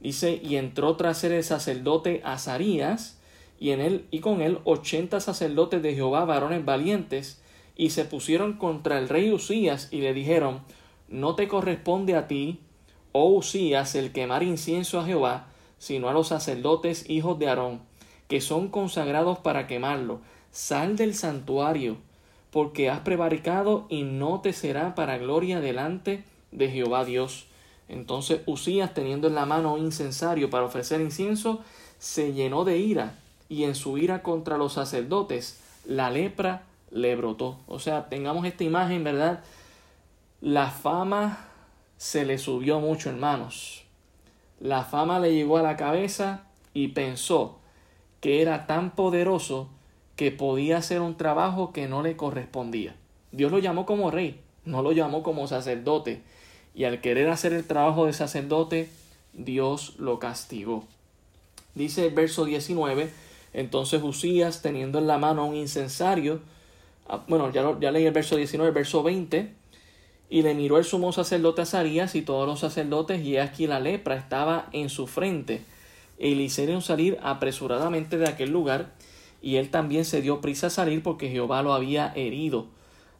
[0.00, 3.20] Dice, y entró tras él el sacerdote Azarías,
[3.60, 7.40] y en él y con él ochenta sacerdotes de Jehová, varones valientes,
[7.76, 10.62] y se pusieron contra el rey Usías y le dijeron,
[11.06, 12.58] no te corresponde a ti,
[13.12, 15.46] oh Usías, el quemar incienso a Jehová,
[15.82, 17.80] sino a los sacerdotes hijos de Aarón,
[18.28, 20.20] que son consagrados para quemarlo.
[20.52, 21.96] Sal del santuario,
[22.52, 27.46] porque has prevaricado y no te será para gloria delante de Jehová Dios.
[27.88, 31.62] Entonces Usías, teniendo en la mano un incensario para ofrecer incienso,
[31.98, 33.18] se llenó de ira
[33.48, 37.58] y en su ira contra los sacerdotes, la lepra le brotó.
[37.66, 39.42] O sea, tengamos esta imagen, ¿verdad?
[40.40, 41.48] La fama
[41.96, 43.81] se le subió mucho, hermanos.
[44.62, 47.58] La fama le llegó a la cabeza y pensó
[48.20, 49.68] que era tan poderoso
[50.14, 52.94] que podía hacer un trabajo que no le correspondía.
[53.32, 56.22] Dios lo llamó como rey, no lo llamó como sacerdote.
[56.76, 58.88] Y al querer hacer el trabajo de sacerdote,
[59.32, 60.84] Dios lo castigó.
[61.74, 63.10] Dice el verso 19,
[63.54, 66.38] entonces Usías, teniendo en la mano un incensario,
[67.08, 69.54] ah, bueno, ya, ya leí el verso 19, el verso 20,
[70.32, 74.14] y le miró el sumo sacerdote Azarías y todos los sacerdotes, y aquí la lepra
[74.14, 75.62] estaba en su frente.
[76.18, 78.94] Y le hicieron salir apresuradamente de aquel lugar,
[79.42, 82.68] y él también se dio prisa a salir porque Jehová lo había herido.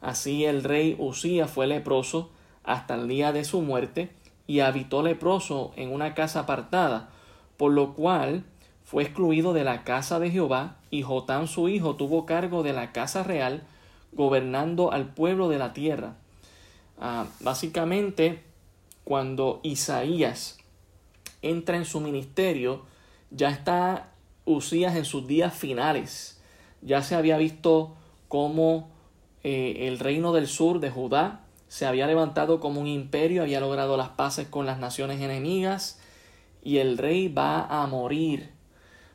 [0.01, 2.31] Así el rey Usías fue leproso
[2.65, 4.09] hasta el día de su muerte,
[4.47, 7.11] y habitó leproso en una casa apartada,
[7.59, 8.45] por lo cual
[8.85, 12.91] fue excluido de la casa de Jehová, y Jotán su hijo tuvo cargo de la
[12.93, 13.65] casa real,
[14.13, 16.17] gobernando al pueblo de la tierra.
[17.05, 18.45] Ah, básicamente,
[19.03, 20.57] cuando Isaías
[21.43, 22.85] entra en su ministerio,
[23.33, 24.11] ya está
[24.45, 26.41] Usías en sus días finales.
[26.81, 27.97] Ya se había visto
[28.29, 28.89] cómo
[29.43, 33.97] eh, el reino del sur de Judá se había levantado como un imperio, había logrado
[33.97, 35.99] las paces con las naciones enemigas,
[36.63, 38.53] y el rey va a morir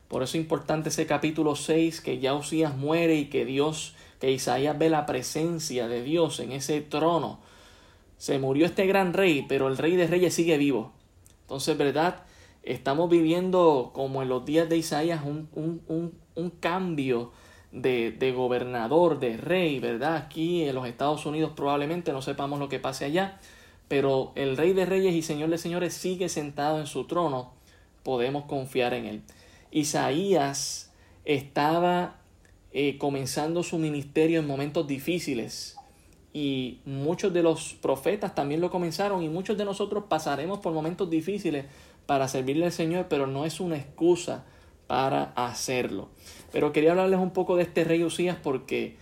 [0.08, 4.32] por eso es importante ese capítulo 6, que ya Usías muere y que Dios, que
[4.32, 7.40] Isaías ve la presencia de Dios en ese trono.
[8.18, 10.92] Se murió este gran rey, pero el rey de reyes sigue vivo.
[11.42, 12.24] Entonces, ¿verdad?
[12.64, 17.32] Estamos viviendo como en los días de Isaías un, un, un, cambio
[17.72, 20.16] de, de, gobernador, de rey, ¿verdad?
[20.16, 23.38] Aquí en los Estados Unidos probablemente no sepamos lo que pase allá,
[23.86, 27.52] pero el rey de reyes y señor de señores sigue sentado en su trono,
[28.02, 29.22] podemos confiar en él.
[29.70, 30.92] Isaías
[31.24, 32.16] estaba
[32.72, 35.77] eh, comenzando su ministerio en momentos difíciles
[36.32, 41.08] y muchos de los profetas también lo comenzaron y muchos de nosotros pasaremos por momentos
[41.08, 41.64] difíciles
[42.06, 44.44] para servirle al Señor, pero no es una excusa
[44.86, 46.08] para hacerlo.
[46.52, 48.96] Pero quería hablarles un poco de este rey Usías porque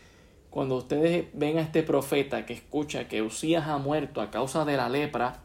[0.51, 4.77] cuando ustedes ven a este profeta que escucha que Usías ha muerto a causa de
[4.77, 5.43] la lepra,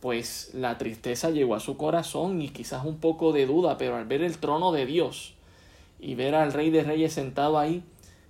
[0.00, 4.04] pues la tristeza llegó a su corazón y quizás un poco de duda, pero al
[4.04, 5.34] ver el trono de Dios
[5.98, 7.82] y ver al Rey de Reyes sentado ahí,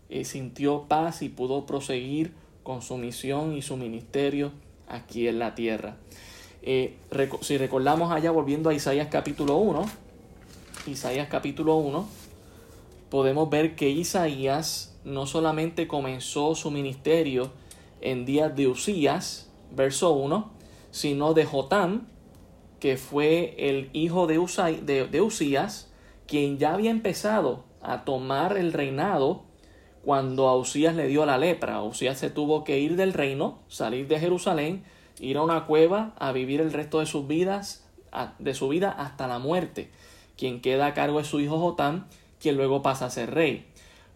[0.09, 2.33] eh, sintió paz y pudo proseguir
[2.67, 4.51] con su misión y su ministerio
[4.89, 5.99] aquí en la tierra.
[6.63, 6.97] Eh,
[7.43, 9.87] si recordamos allá, volviendo a Isaías capítulo 1,
[10.89, 12.09] Isaías capítulo 1,
[13.09, 17.53] podemos ver que Isaías no solamente comenzó su ministerio
[18.01, 20.51] en días de Usías, verso 1,
[20.91, 22.09] sino de Jotam,
[22.81, 25.93] que fue el hijo de, de, Usías,
[26.27, 29.45] quien ya había empezado a tomar el reinado
[30.07, 31.83] cuando a Usías le dio la lepra.
[31.83, 34.85] Usías se tuvo que ir del reino, salir de Jerusalén,
[35.19, 37.85] ir a una cueva a vivir el resto de sus vidas,
[38.39, 39.91] de su vida hasta la muerte.
[40.37, 42.07] Quien queda a cargo es su hijo Jotam,
[42.41, 43.67] quien luego pasa a ser rey.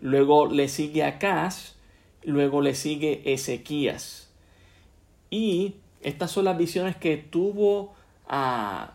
[0.01, 1.75] Luego le sigue Acaz,
[2.23, 4.31] luego le sigue Ezequías.
[5.29, 7.95] Y estas son las visiones que tuvo
[8.29, 8.93] a,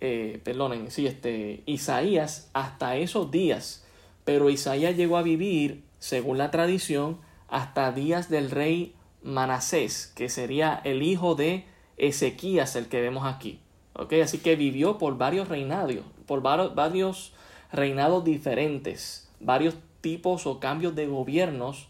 [0.00, 3.84] eh, perdonen, sí, este, Isaías hasta esos días.
[4.24, 7.18] Pero Isaías llegó a vivir, según la tradición,
[7.48, 11.64] hasta días del rey Manasés, que sería el hijo de
[11.96, 13.60] Ezequías, el que vemos aquí.
[13.94, 14.20] ¿Okay?
[14.20, 15.96] Así que vivió por varios reinados,
[16.26, 17.32] por varios
[17.72, 21.88] reinados diferentes, varios tipos o cambios de gobiernos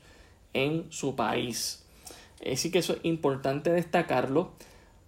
[0.54, 1.84] en su país.
[2.50, 4.52] Así que eso es importante destacarlo.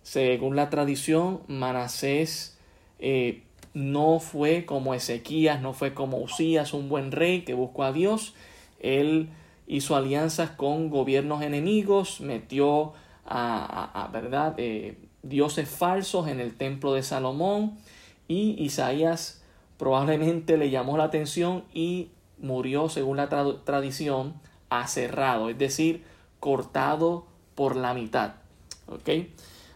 [0.02, 2.58] Según la tradición, Manasés
[2.98, 3.42] eh,
[3.72, 8.34] no fue como Ezequías, no fue como Usías, un buen rey que buscó a Dios.
[8.80, 9.30] Él
[9.66, 12.92] hizo alianzas con gobiernos enemigos, metió
[13.24, 17.78] a, verdad eh, dioses falsos en el templo de Salomón
[18.26, 19.42] y Isaías
[19.80, 23.28] probablemente le llamó la atención y murió, según la
[23.64, 24.34] tradición,
[24.68, 26.04] aserrado, es decir,
[26.38, 28.34] cortado por la mitad.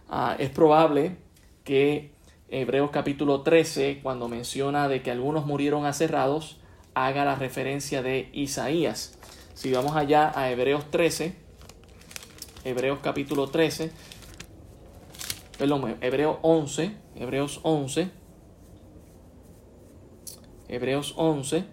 [0.09, 1.17] Ah, es probable
[1.65, 2.11] que
[2.49, 6.59] Hebreos capítulo 13, cuando menciona de que algunos murieron aserrados,
[6.95, 9.19] haga la referencia de Isaías.
[9.55, 11.35] Si vamos allá a Hebreos 13,
[12.65, 13.91] Hebreos capítulo 13,
[15.59, 18.11] perdón, Hebreos 11, Hebreos 11,
[20.69, 21.65] Hebreos 11,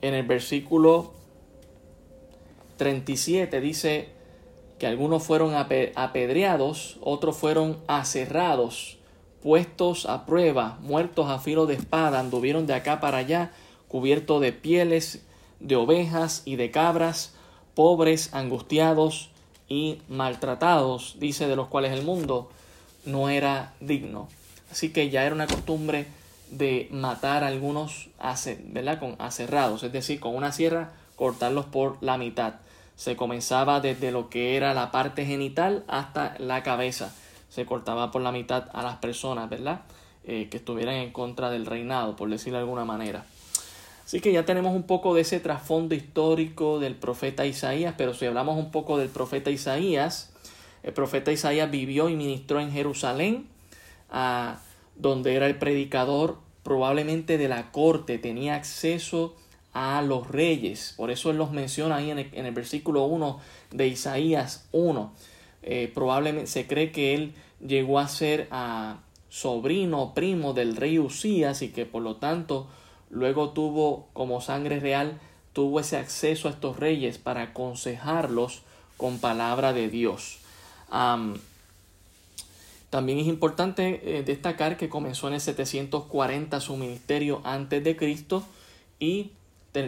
[0.00, 1.12] en el versículo
[2.76, 4.08] 37 dice
[4.78, 8.97] que algunos fueron apedreados, otros fueron aserrados,
[9.48, 13.50] puestos a prueba, muertos a filo de espada, anduvieron de acá para allá,
[13.88, 15.22] cubiertos de pieles
[15.58, 17.32] de ovejas y de cabras,
[17.74, 19.30] pobres, angustiados
[19.66, 22.50] y maltratados, dice de los cuales el mundo
[23.06, 24.28] no era digno.
[24.70, 26.04] Así que ya era una costumbre
[26.50, 28.10] de matar a algunos
[28.64, 29.00] ¿verdad?
[29.00, 32.56] con aserrados, es decir, con una sierra cortarlos por la mitad.
[32.96, 37.14] Se comenzaba desde lo que era la parte genital hasta la cabeza.
[37.58, 39.80] Se cortaba por la mitad a las personas, ¿verdad?
[40.22, 43.26] Eh, que estuvieran en contra del reinado, por decirlo de alguna manera.
[44.04, 48.26] Así que ya tenemos un poco de ese trasfondo histórico del profeta Isaías, pero si
[48.26, 50.30] hablamos un poco del profeta Isaías,
[50.84, 53.48] el profeta Isaías vivió y ministró en Jerusalén,
[54.08, 54.60] a,
[54.94, 59.34] donde era el predicador probablemente de la corte, tenía acceso
[59.72, 60.94] a los reyes.
[60.96, 63.40] Por eso él los menciona ahí en el, versículo 1
[63.72, 65.12] de Isaías 1.
[65.62, 67.34] Eh, probablemente se cree que él
[67.66, 68.98] llegó a ser a
[69.28, 72.66] sobrino primo del rey Usías y que por lo tanto
[73.10, 75.20] luego tuvo como sangre real,
[75.52, 78.62] tuvo ese acceso a estos reyes para aconsejarlos
[78.96, 80.38] con palabra de Dios.
[82.90, 88.42] También es importante eh, destacar que comenzó en el 740 su ministerio antes de Cristo
[88.98, 89.32] y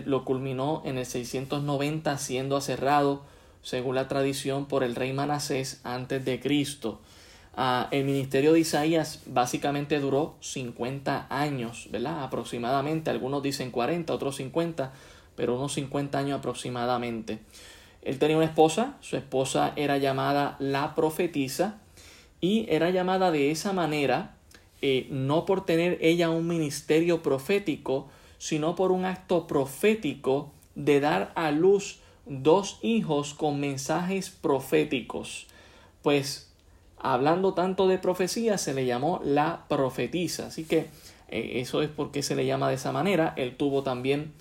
[0.05, 3.23] lo culminó en el 690 siendo aserrado
[3.63, 7.01] según la tradición por el rey Manasés antes de Cristo.
[7.55, 12.23] Ah, el ministerio de Isaías básicamente duró 50 años, ¿verdad?
[12.23, 14.93] Aproximadamente, algunos dicen 40, otros 50,
[15.37, 17.41] pero unos 50 años aproximadamente.
[18.03, 21.81] Él tenía una esposa, su esposa era llamada la profetisa,
[22.41, 24.37] y era llamada de esa manera
[24.83, 28.09] eh, no por tener ella un ministerio profético,
[28.39, 32.00] sino por un acto profético de dar a luz
[32.31, 35.47] dos hijos con mensajes proféticos.
[36.01, 36.51] Pues
[36.97, 40.47] hablando tanto de profecía, se le llamó la profetisa.
[40.47, 40.89] Así que
[41.29, 43.35] eh, eso es porque se le llama de esa manera.
[43.37, 44.33] Él tuvo también,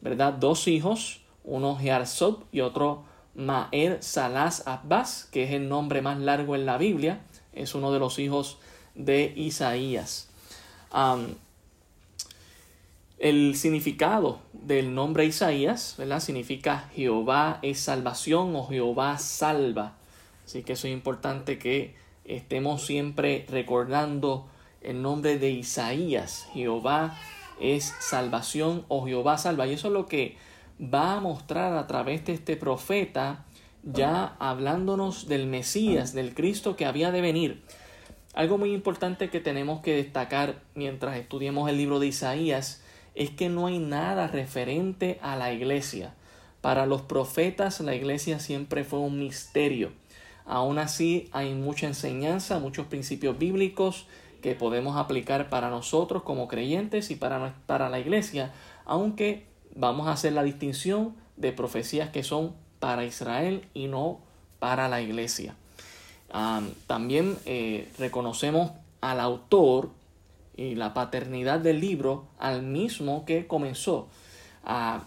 [0.00, 3.02] ¿verdad?, dos hijos, uno Gearzob y otro
[3.34, 7.20] Maer Salas Abbas, que es el nombre más largo en la Biblia
[7.58, 8.58] es uno de los hijos
[8.94, 10.28] de Isaías.
[13.18, 14.38] el significado
[14.68, 16.20] del nombre Isaías, ¿verdad?
[16.20, 19.94] Significa Jehová es salvación o Jehová salva.
[20.44, 21.96] Así que eso es importante que
[22.26, 24.46] estemos siempre recordando
[24.82, 26.46] el nombre de Isaías.
[26.52, 27.18] Jehová
[27.58, 29.66] es salvación o Jehová salva.
[29.66, 30.36] Y eso es lo que
[30.80, 33.46] va a mostrar a través de este profeta
[33.82, 37.62] ya hablándonos del Mesías, del Cristo que había de venir.
[38.34, 42.82] Algo muy importante que tenemos que destacar mientras estudiemos el libro de Isaías
[43.18, 46.14] es que no hay nada referente a la iglesia.
[46.60, 49.90] Para los profetas la iglesia siempre fue un misterio.
[50.46, 54.06] Aún así hay mucha enseñanza, muchos principios bíblicos
[54.40, 58.52] que podemos aplicar para nosotros como creyentes y para, para la iglesia,
[58.86, 64.20] aunque vamos a hacer la distinción de profecías que son para Israel y no
[64.60, 65.56] para la iglesia.
[66.86, 69.90] también eh, reconocemos al autor
[70.58, 74.08] y la paternidad del libro al mismo que comenzó.
[74.64, 75.04] Ah,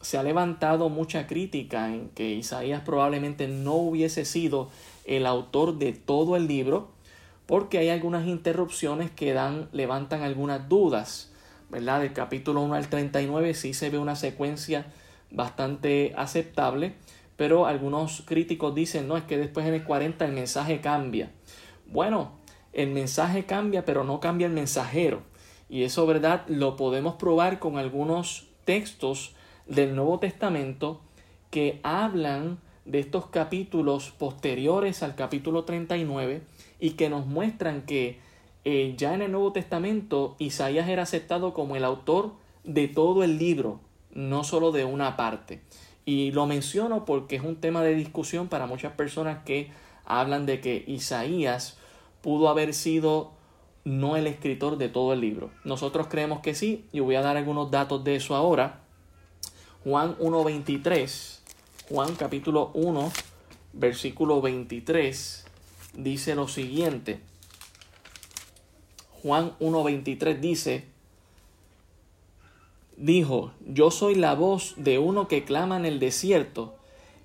[0.00, 4.70] se ha levantado mucha crítica en que Isaías probablemente no hubiese sido
[5.04, 6.88] el autor de todo el libro,
[7.46, 11.30] porque hay algunas interrupciones que dan, levantan algunas dudas.
[11.68, 12.00] ¿verdad?
[12.00, 14.86] Del capítulo 1 al 39 sí se ve una secuencia
[15.30, 16.94] bastante aceptable,
[17.36, 21.30] pero algunos críticos dicen, no, es que después en el 40 el mensaje cambia.
[21.86, 22.43] Bueno,
[22.74, 25.22] el mensaje cambia, pero no cambia el mensajero.
[25.68, 26.44] Y eso, ¿verdad?
[26.48, 29.34] Lo podemos probar con algunos textos
[29.66, 31.00] del Nuevo Testamento
[31.50, 36.42] que hablan de estos capítulos posteriores al capítulo 39
[36.80, 38.18] y que nos muestran que
[38.64, 42.32] eh, ya en el Nuevo Testamento Isaías era aceptado como el autor
[42.64, 43.80] de todo el libro,
[44.12, 45.62] no solo de una parte.
[46.04, 49.70] Y lo menciono porque es un tema de discusión para muchas personas que
[50.04, 51.78] hablan de que Isaías
[52.24, 53.32] pudo haber sido
[53.84, 55.50] no el escritor de todo el libro.
[55.62, 58.80] Nosotros creemos que sí, y voy a dar algunos datos de eso ahora.
[59.84, 61.40] Juan 1.23,
[61.90, 63.12] Juan capítulo 1,
[63.74, 65.44] versículo 23,
[65.98, 67.20] dice lo siguiente.
[69.22, 70.86] Juan 1.23 dice,
[72.96, 76.74] dijo, yo soy la voz de uno que clama en el desierto,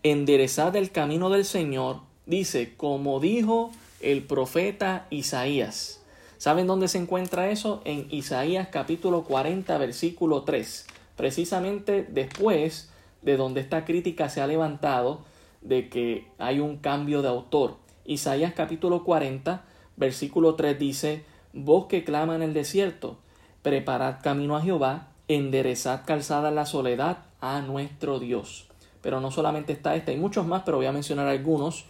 [0.04, 3.72] enderezad el camino del Señor, dice, como dijo
[4.02, 6.02] el profeta Isaías.
[6.38, 7.82] ¿Saben dónde se encuentra eso?
[7.84, 10.88] En Isaías capítulo 40, versículo 3,
[11.18, 12.90] precisamente después
[13.22, 15.22] de donde esta crítica se ha levantado
[15.62, 17.76] de que hay un cambio de autor.
[18.06, 19.64] Isaías capítulo 40,
[19.98, 23.18] versículo 3 dice, Vos que clama en el desierto,
[23.62, 28.68] preparad camino a Jehová, enderezad calzada en la soledad a nuestro Dios.
[29.02, 31.86] Pero no solamente está este, hay muchos más, pero voy a mencionar algunos.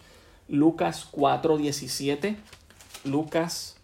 [0.50, 2.36] Lucas 4.17.
[3.06, 3.78] Lucas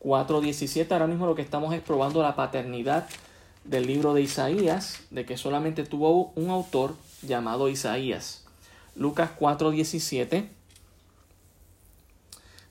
[0.00, 0.90] 4.17.
[0.90, 3.06] Ahora mismo lo que estamos es probando la paternidad
[3.64, 8.44] del libro de Isaías, de que solamente tuvo un autor llamado Isaías.
[8.94, 10.48] Lucas 4.17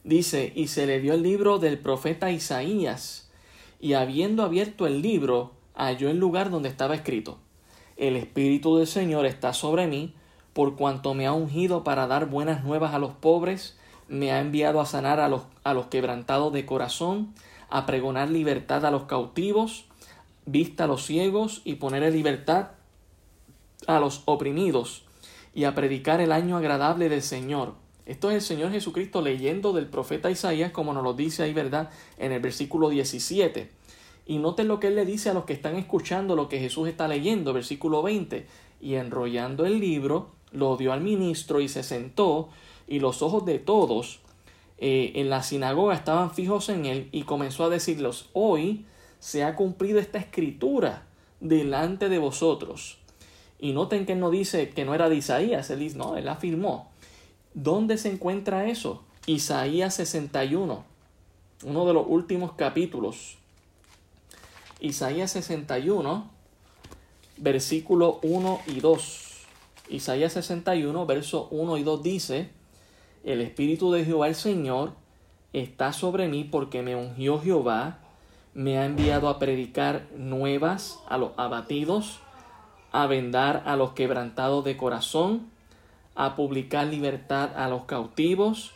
[0.04, 3.30] dice, y se le dio el libro del profeta Isaías,
[3.80, 7.40] y habiendo abierto el libro, halló el lugar donde estaba escrito,
[7.98, 10.14] El Espíritu del Señor está sobre mí,
[10.56, 13.78] por cuanto me ha ungido para dar buenas nuevas a los pobres,
[14.08, 17.36] me ha enviado a sanar a los, a los quebrantados de corazón,
[17.70, 19.86] a pregonar libertad a los cautivos,
[20.48, 22.70] vista a los ciegos y poner en libertad
[23.86, 25.04] a los oprimidos,
[25.54, 29.88] y a predicar el año agradable del Señor esto es el Señor Jesucristo leyendo del
[29.88, 31.90] profeta Isaías, como nos lo dice ahí, ¿verdad?
[32.20, 33.72] En el versículo 17.
[34.28, 36.88] Y noten lo que él le dice a los que están escuchando lo que Jesús
[36.88, 38.46] está leyendo, versículo 20.
[38.80, 42.50] Y enrollando el libro, lo dio al ministro y se sentó,
[42.88, 44.20] y los ojos de todos
[44.78, 48.86] eh, en la sinagoga estaban fijos en él, y comenzó a decirlos, hoy
[49.20, 51.04] se ha cumplido esta escritura
[51.40, 52.98] delante de vosotros.
[53.60, 56.28] Y noten que él no dice que no era de Isaías, él dice, no, él
[56.28, 56.92] afirmó.
[57.54, 59.04] ¿Dónde se encuentra eso?
[59.28, 60.84] Isaías 61,
[61.64, 63.38] uno de los últimos capítulos.
[64.80, 66.30] Isaías 61,
[67.38, 69.25] versículo 1 y 2.
[69.90, 72.50] Isaías 61, verso 1 y 2 dice,
[73.24, 74.94] El Espíritu de Jehová el Señor
[75.54, 78.00] está sobre mí porque me ungió Jehová,
[78.54, 82.20] me ha enviado a predicar nuevas a los abatidos,
[82.92, 85.50] a vendar a los quebrantados de corazón,
[86.16, 88.72] a publicar libertad a los cautivos,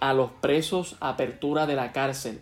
[0.00, 2.40] a los presos apertura de la cárcel,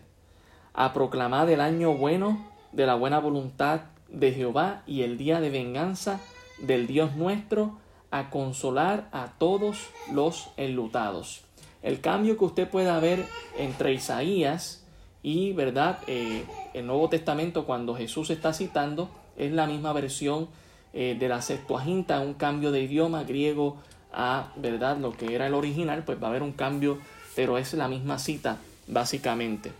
[0.72, 5.50] a proclamar el año bueno de la buena voluntad de Jehová y el día de
[5.50, 6.20] venganza
[6.58, 7.79] del Dios nuestro,
[8.10, 11.42] a consolar a todos los enlutados.
[11.82, 13.24] El cambio que usted pueda ver
[13.58, 14.84] entre Isaías
[15.22, 16.44] y, ¿verdad?, eh,
[16.74, 20.48] el Nuevo Testamento cuando Jesús está citando es la misma versión
[20.92, 23.76] eh, de la Septuaginta, un cambio de idioma griego
[24.12, 26.98] a verdad lo que era el original, pues va a haber un cambio,
[27.36, 28.58] pero es la misma cita
[28.88, 29.72] básicamente.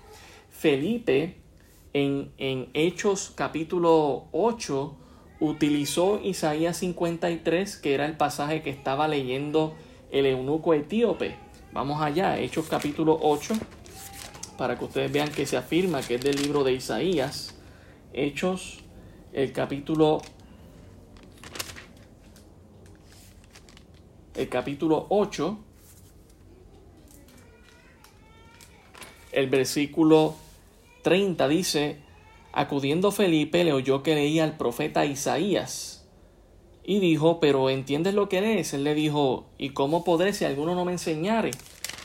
[0.51, 1.37] Felipe
[1.93, 4.95] en, en Hechos capítulo 8
[5.41, 9.75] utilizó Isaías 53, que era el pasaje que estaba leyendo
[10.11, 11.37] el eunuco etíope.
[11.73, 13.55] Vamos allá, Hechos capítulo 8,
[14.59, 17.55] para que ustedes vean que se afirma que es del libro de Isaías.
[18.13, 18.81] Hechos,
[19.33, 20.21] el capítulo
[24.35, 25.59] el capítulo 8,
[29.33, 30.35] el versículo
[31.03, 32.01] 30 dice,
[32.53, 36.01] acudiendo Felipe le oyó que leía al profeta Isaías
[36.83, 38.75] y dijo, pero ¿entiendes lo que lees?
[38.75, 41.53] Él le dijo, ¿y cómo podré si alguno no me enseñare?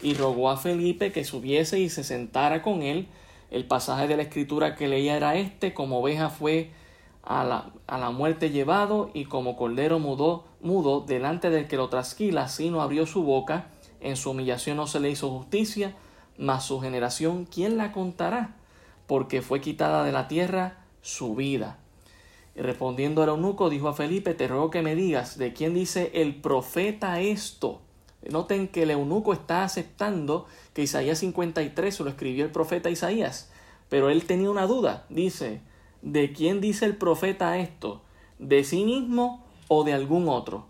[0.01, 3.07] Y rogó a Felipe que subiese y se sentara con él.
[3.49, 6.71] El pasaje de la escritura que leía era este, como oveja fue
[7.23, 11.89] a la, a la muerte llevado y como cordero mudó, mudo delante del que lo
[11.89, 13.69] trasquila, así no abrió su boca,
[14.01, 15.95] en su humillación no se le hizo justicia,
[16.37, 18.55] mas su generación, ¿quién la contará?
[19.07, 21.79] Porque fue quitada de la tierra su vida.
[22.55, 26.11] Y respondiendo el eunuco, dijo a Felipe, te ruego que me digas, ¿de quién dice
[26.13, 27.81] el profeta esto?
[28.29, 33.51] Noten que el eunuco está aceptando que Isaías 53 se lo escribió el profeta Isaías,
[33.89, 35.05] pero él tenía una duda.
[35.09, 35.61] Dice,
[36.01, 38.01] ¿de quién dice el profeta esto?
[38.39, 40.65] ¿De sí mismo o de algún otro?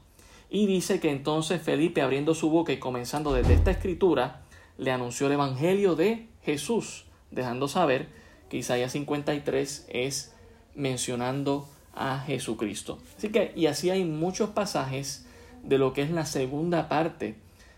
[0.50, 4.42] Y dice que entonces Felipe, abriendo su boca y comenzando desde esta escritura,
[4.78, 8.10] le anunció el Evangelio de Jesús, dejando saber
[8.50, 10.34] que Isaías 53 es
[10.76, 13.00] mencionando a Jesucristo.
[13.18, 15.26] Así que, y así hay muchos pasajes
[15.64, 17.36] de lo que es la segunda parte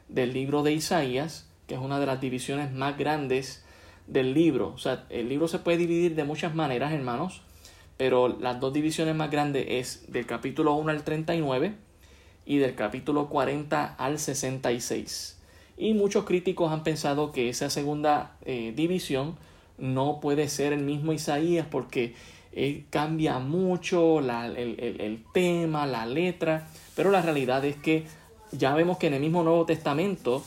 [0.10, 3.64] del libro de Isaías, que es una de las divisiones más grandes
[4.08, 4.70] del libro.
[4.70, 7.42] O sea, el libro se puede dividir de muchas maneras, hermanos,
[7.98, 11.76] pero las dos divisiones más grandes es del capítulo 1 al 39
[12.46, 15.38] y del capítulo 40 al 66.
[15.78, 19.36] Y muchos críticos han pensado que esa segunda eh, división
[19.78, 22.16] no puede ser el mismo Isaías porque
[22.52, 28.06] eh, cambia mucho el, el tema, la letra, pero la realidad es que
[28.52, 30.44] ya vemos que en el mismo Nuevo Testamento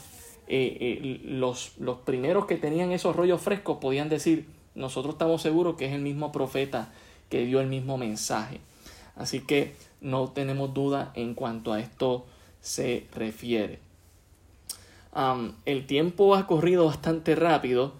[0.52, 5.76] eh, eh, los, los primeros que tenían esos rollos frescos podían decir, nosotros estamos seguros
[5.76, 6.88] que es el mismo profeta
[7.28, 8.58] que dio el mismo mensaje.
[9.14, 12.26] Así que no tenemos duda en cuanto a esto
[12.60, 13.78] se refiere.
[15.66, 17.92] el tiempo ha corrido bastante rápido,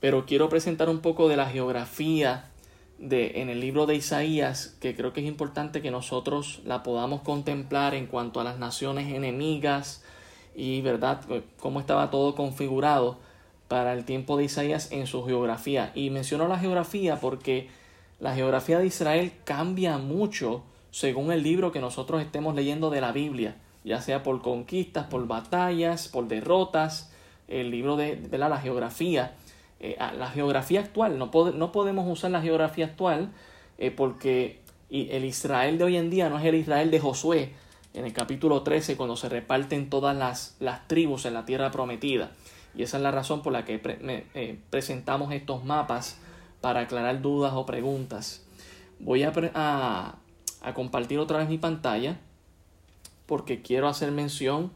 [0.00, 2.50] pero quiero presentar un poco de la geografía
[2.98, 7.22] de, en el libro de Isaías, que creo que es importante que nosotros la podamos
[7.22, 10.02] contemplar en cuanto a las naciones enemigas
[10.54, 11.20] y, ¿verdad?,
[11.58, 13.18] cómo estaba todo configurado
[13.68, 15.92] para el tiempo de Isaías en su geografía.
[15.94, 17.68] Y menciono la geografía porque
[18.18, 23.12] la geografía de Israel cambia mucho según el libro que nosotros estemos leyendo de la
[23.12, 27.12] Biblia, ya sea por conquistas, por batallas, por derrotas,
[27.48, 29.34] el libro de, la geografía
[29.80, 31.18] eh, la geografía actual.
[31.18, 33.32] No, no, podemos usar la geografía actual
[33.78, 34.60] eh, porque
[34.90, 37.54] el Israel de hoy en día no es el Israel de Josué
[37.94, 42.30] en el capítulo 13 cuando se reparten todas las, las tribus en la tierra prometida.
[42.74, 46.18] Y esa es la razón por la que eh, presentamos estos mapas
[46.60, 48.44] para aclarar dudas o preguntas.
[48.98, 52.18] Voy a, a compartir otra vez mi pantalla
[53.24, 54.72] porque quiero hacer mención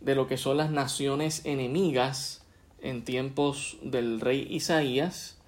[0.00, 2.39] de lo que son las naciones enemigas
[2.82, 5.38] en tiempos del rey Isaías,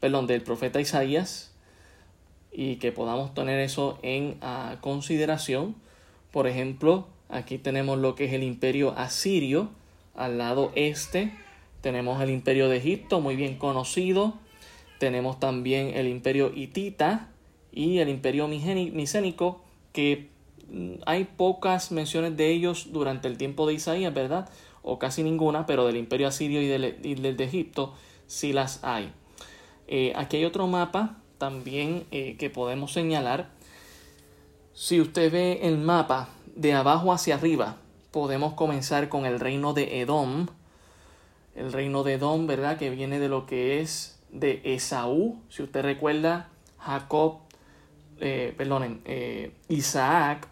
[0.00, 1.52] perdón, del profeta Isaías,
[2.52, 5.74] y que podamos tener eso en ah, consideración.
[6.30, 9.70] Por ejemplo, aquí tenemos lo que es el imperio asirio,
[10.14, 11.32] al lado este
[11.86, 14.34] tenemos el imperio de Egipto, muy bien conocido,
[14.98, 17.28] tenemos también el imperio hitita
[17.70, 19.62] y el imperio micénico,
[19.92, 20.28] que
[20.68, 24.48] mm, hay pocas menciones de ellos durante el tiempo de Isaías, ¿verdad?
[24.86, 27.92] O casi ninguna, pero del imperio asirio y del, de Egipto
[28.28, 29.12] sí las hay.
[29.88, 33.50] Eh, aquí hay otro mapa también eh, que podemos señalar.
[34.72, 37.76] Si usted ve el mapa de abajo hacia arriba,
[38.12, 40.46] podemos comenzar con el reino de Edom.
[41.56, 42.78] El reino de Edom, ¿verdad?
[42.78, 45.40] Que viene de lo que es de Esaú.
[45.48, 47.38] Si usted recuerda, Jacob,
[48.20, 49.02] eh, perdonen,
[49.68, 50.48] Isaac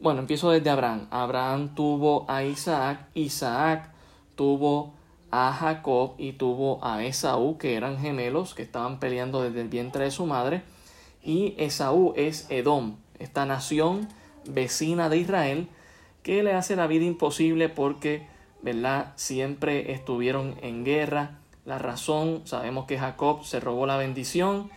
[0.00, 1.06] bueno, empiezo desde Abraham.
[1.10, 3.90] Abraham tuvo a Isaac, Isaac
[4.34, 4.94] tuvo
[5.30, 10.04] a Jacob y tuvo a Esaú, que eran gemelos que estaban peleando desde el vientre
[10.04, 10.62] de su madre.
[11.22, 14.08] Y Esaú es Edom, esta nación
[14.48, 15.68] vecina de Israel,
[16.22, 18.26] que le hace la vida imposible porque,
[18.62, 19.12] ¿verdad?
[19.16, 21.38] Siempre estuvieron en guerra.
[21.66, 24.70] La razón, sabemos que Jacob se robó la bendición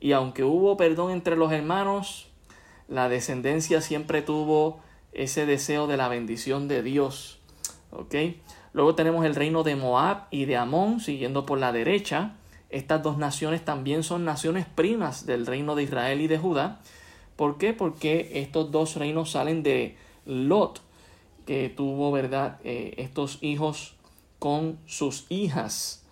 [0.00, 2.27] y aunque hubo perdón entre los hermanos,
[2.88, 4.80] la descendencia siempre tuvo
[5.12, 7.38] ese deseo de la bendición de Dios.
[7.90, 8.14] ¿Ok?
[8.72, 12.36] Luego tenemos el reino de Moab y de Amón, siguiendo por la derecha.
[12.70, 16.80] Estas dos naciones también son naciones primas del reino de Israel y de Judá,
[17.38, 17.72] ¿Por qué?
[17.72, 20.80] Porque estos dos reinos salen de Lot,
[21.46, 23.94] que tuvo, ¿verdad?, eh, estos hijos
[24.40, 26.04] con sus hijas.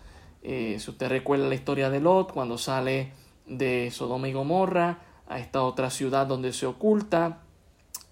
[0.45, 3.13] Eh, si usted recuerda la historia de Lot, cuando sale
[3.45, 7.41] de Sodoma y Gomorra a esta otra ciudad donde se oculta,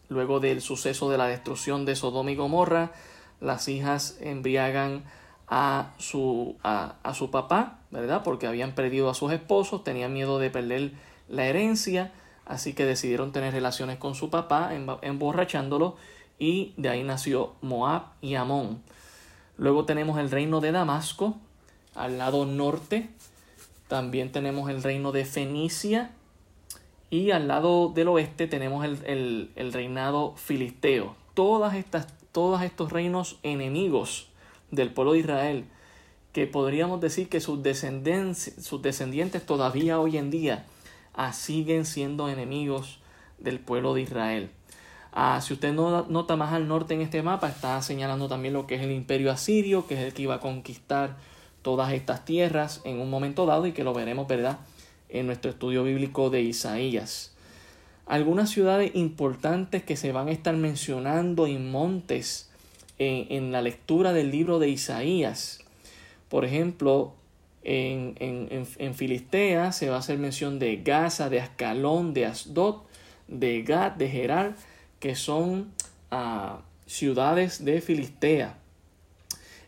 [0.08, 2.92] luego del suceso de la destrucción de Sodoma y Gomorra,
[3.40, 5.04] las hijas embriagan
[5.48, 8.22] a su, a, su papá, ¿verdad?
[8.24, 10.92] Porque habían perdido a sus esposos, tenían miedo de perder
[11.28, 12.12] la herencia,
[12.46, 15.96] así que decidieron tener relaciones con su papá, emborrachándolo,
[16.38, 18.82] y de ahí nació Moab y Amón.
[19.56, 21.36] Luego tenemos el reino de Damasco,
[21.94, 23.08] al lado norte.
[23.88, 26.10] También tenemos el reino de Fenicia.
[27.14, 31.14] Y al lado del oeste tenemos el, el reinado filisteo.
[31.34, 34.30] Todas estas, todos estos reinos enemigos
[34.72, 35.64] del pueblo de Israel,
[36.32, 37.60] que podríamos decir que sus,
[38.58, 40.66] sus descendientes todavía hoy en día
[41.14, 42.98] ah, siguen siendo enemigos
[43.38, 44.50] del pueblo de Israel.
[45.12, 48.66] Ah, si usted no, nota más al norte en este mapa, está señalando también lo
[48.66, 51.16] que es el imperio asirio, que es el que iba a conquistar
[51.62, 54.58] todas estas tierras en un momento dado y que lo veremos, ¿verdad?,
[55.14, 57.32] en nuestro estudio bíblico de Isaías.
[58.06, 62.50] Algunas ciudades importantes que se van a estar mencionando en montes
[62.98, 65.60] en, la lectura del libro de Isaías.
[66.28, 67.14] Por ejemplo,
[67.62, 72.82] en, en, Filistea se va a hacer mención de Gaza, de Ascalón, de Asdod,
[73.28, 74.56] de Gad, de Gerar,
[75.00, 75.72] que son
[76.10, 78.58] ah, ciudades de Filistea.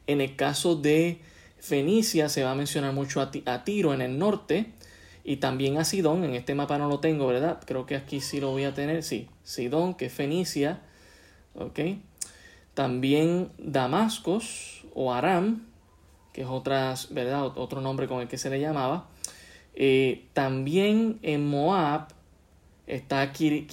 [0.07, 1.21] En el caso de
[1.59, 4.73] Fenicia se va a mencionar mucho a, a, Tiro en el norte
[5.29, 6.23] y también a Sidón.
[6.23, 7.61] En este mapa no lo tengo, ¿verdad?
[7.67, 9.03] Creo que aquí sí lo voy a tener.
[9.03, 10.83] Sí, Sidón, que es Fenicia.
[11.57, 11.81] ¿Ok?
[12.75, 15.67] También Damascos o Aram,
[16.33, 19.09] que es otro nombre con el que se le llamaba.
[19.75, 22.07] Eh, también en Moab
[22.87, 23.67] está Kir,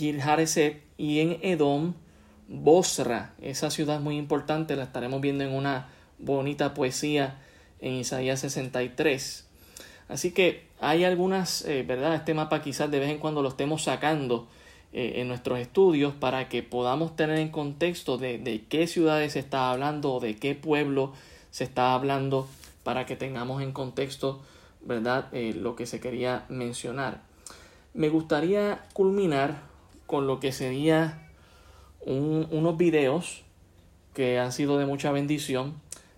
[0.97, 1.93] y en Edom
[2.47, 3.35] Bosra.
[3.39, 7.39] Esa ciudad muy importante, la estaremos viendo en una bonita poesía
[7.79, 9.47] en Isaías 63.
[10.07, 12.15] Así que hay algunas, eh, ¿verdad?
[12.15, 14.47] Este mapa quizás de vez en cuando lo estemos sacando
[14.91, 19.39] eh, en nuestros estudios para que podamos tener en contexto de, de qué ciudades se
[19.39, 21.13] está hablando o de qué pueblo
[21.51, 22.47] se está hablando
[22.83, 24.41] para que tengamos en contexto
[24.81, 27.21] verdad eh, lo que se quería mencionar.
[27.93, 29.61] Me gustaría culminar
[30.05, 31.29] con lo que sería
[32.05, 33.43] unos videos
[34.13, 35.75] que han sido de mucha bendición.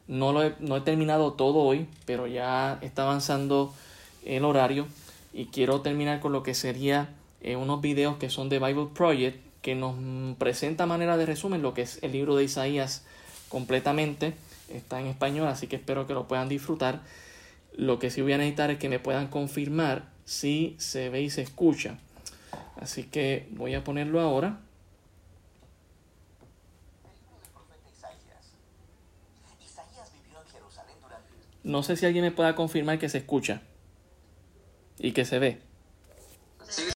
[0.08, 3.74] No, lo he, no he terminado todo hoy pero ya está avanzando
[4.26, 4.88] el horario
[5.34, 7.10] y quiero terminar con lo que sería
[7.42, 9.96] eh, unos videos que son de Bible Project que nos
[10.38, 13.04] presenta manera de resumen lo que es el libro de Isaías
[13.50, 14.34] completamente.
[14.70, 17.02] Está en español, así que espero que lo puedan disfrutar.
[17.76, 21.30] Lo que sí voy a necesitar es que me puedan confirmar si se ve y
[21.30, 21.98] se escucha.
[22.80, 24.60] Así que voy a ponerlo ahora.
[31.64, 33.62] No sé si alguien me pueda confirmar que se escucha
[35.00, 35.60] y que se ve.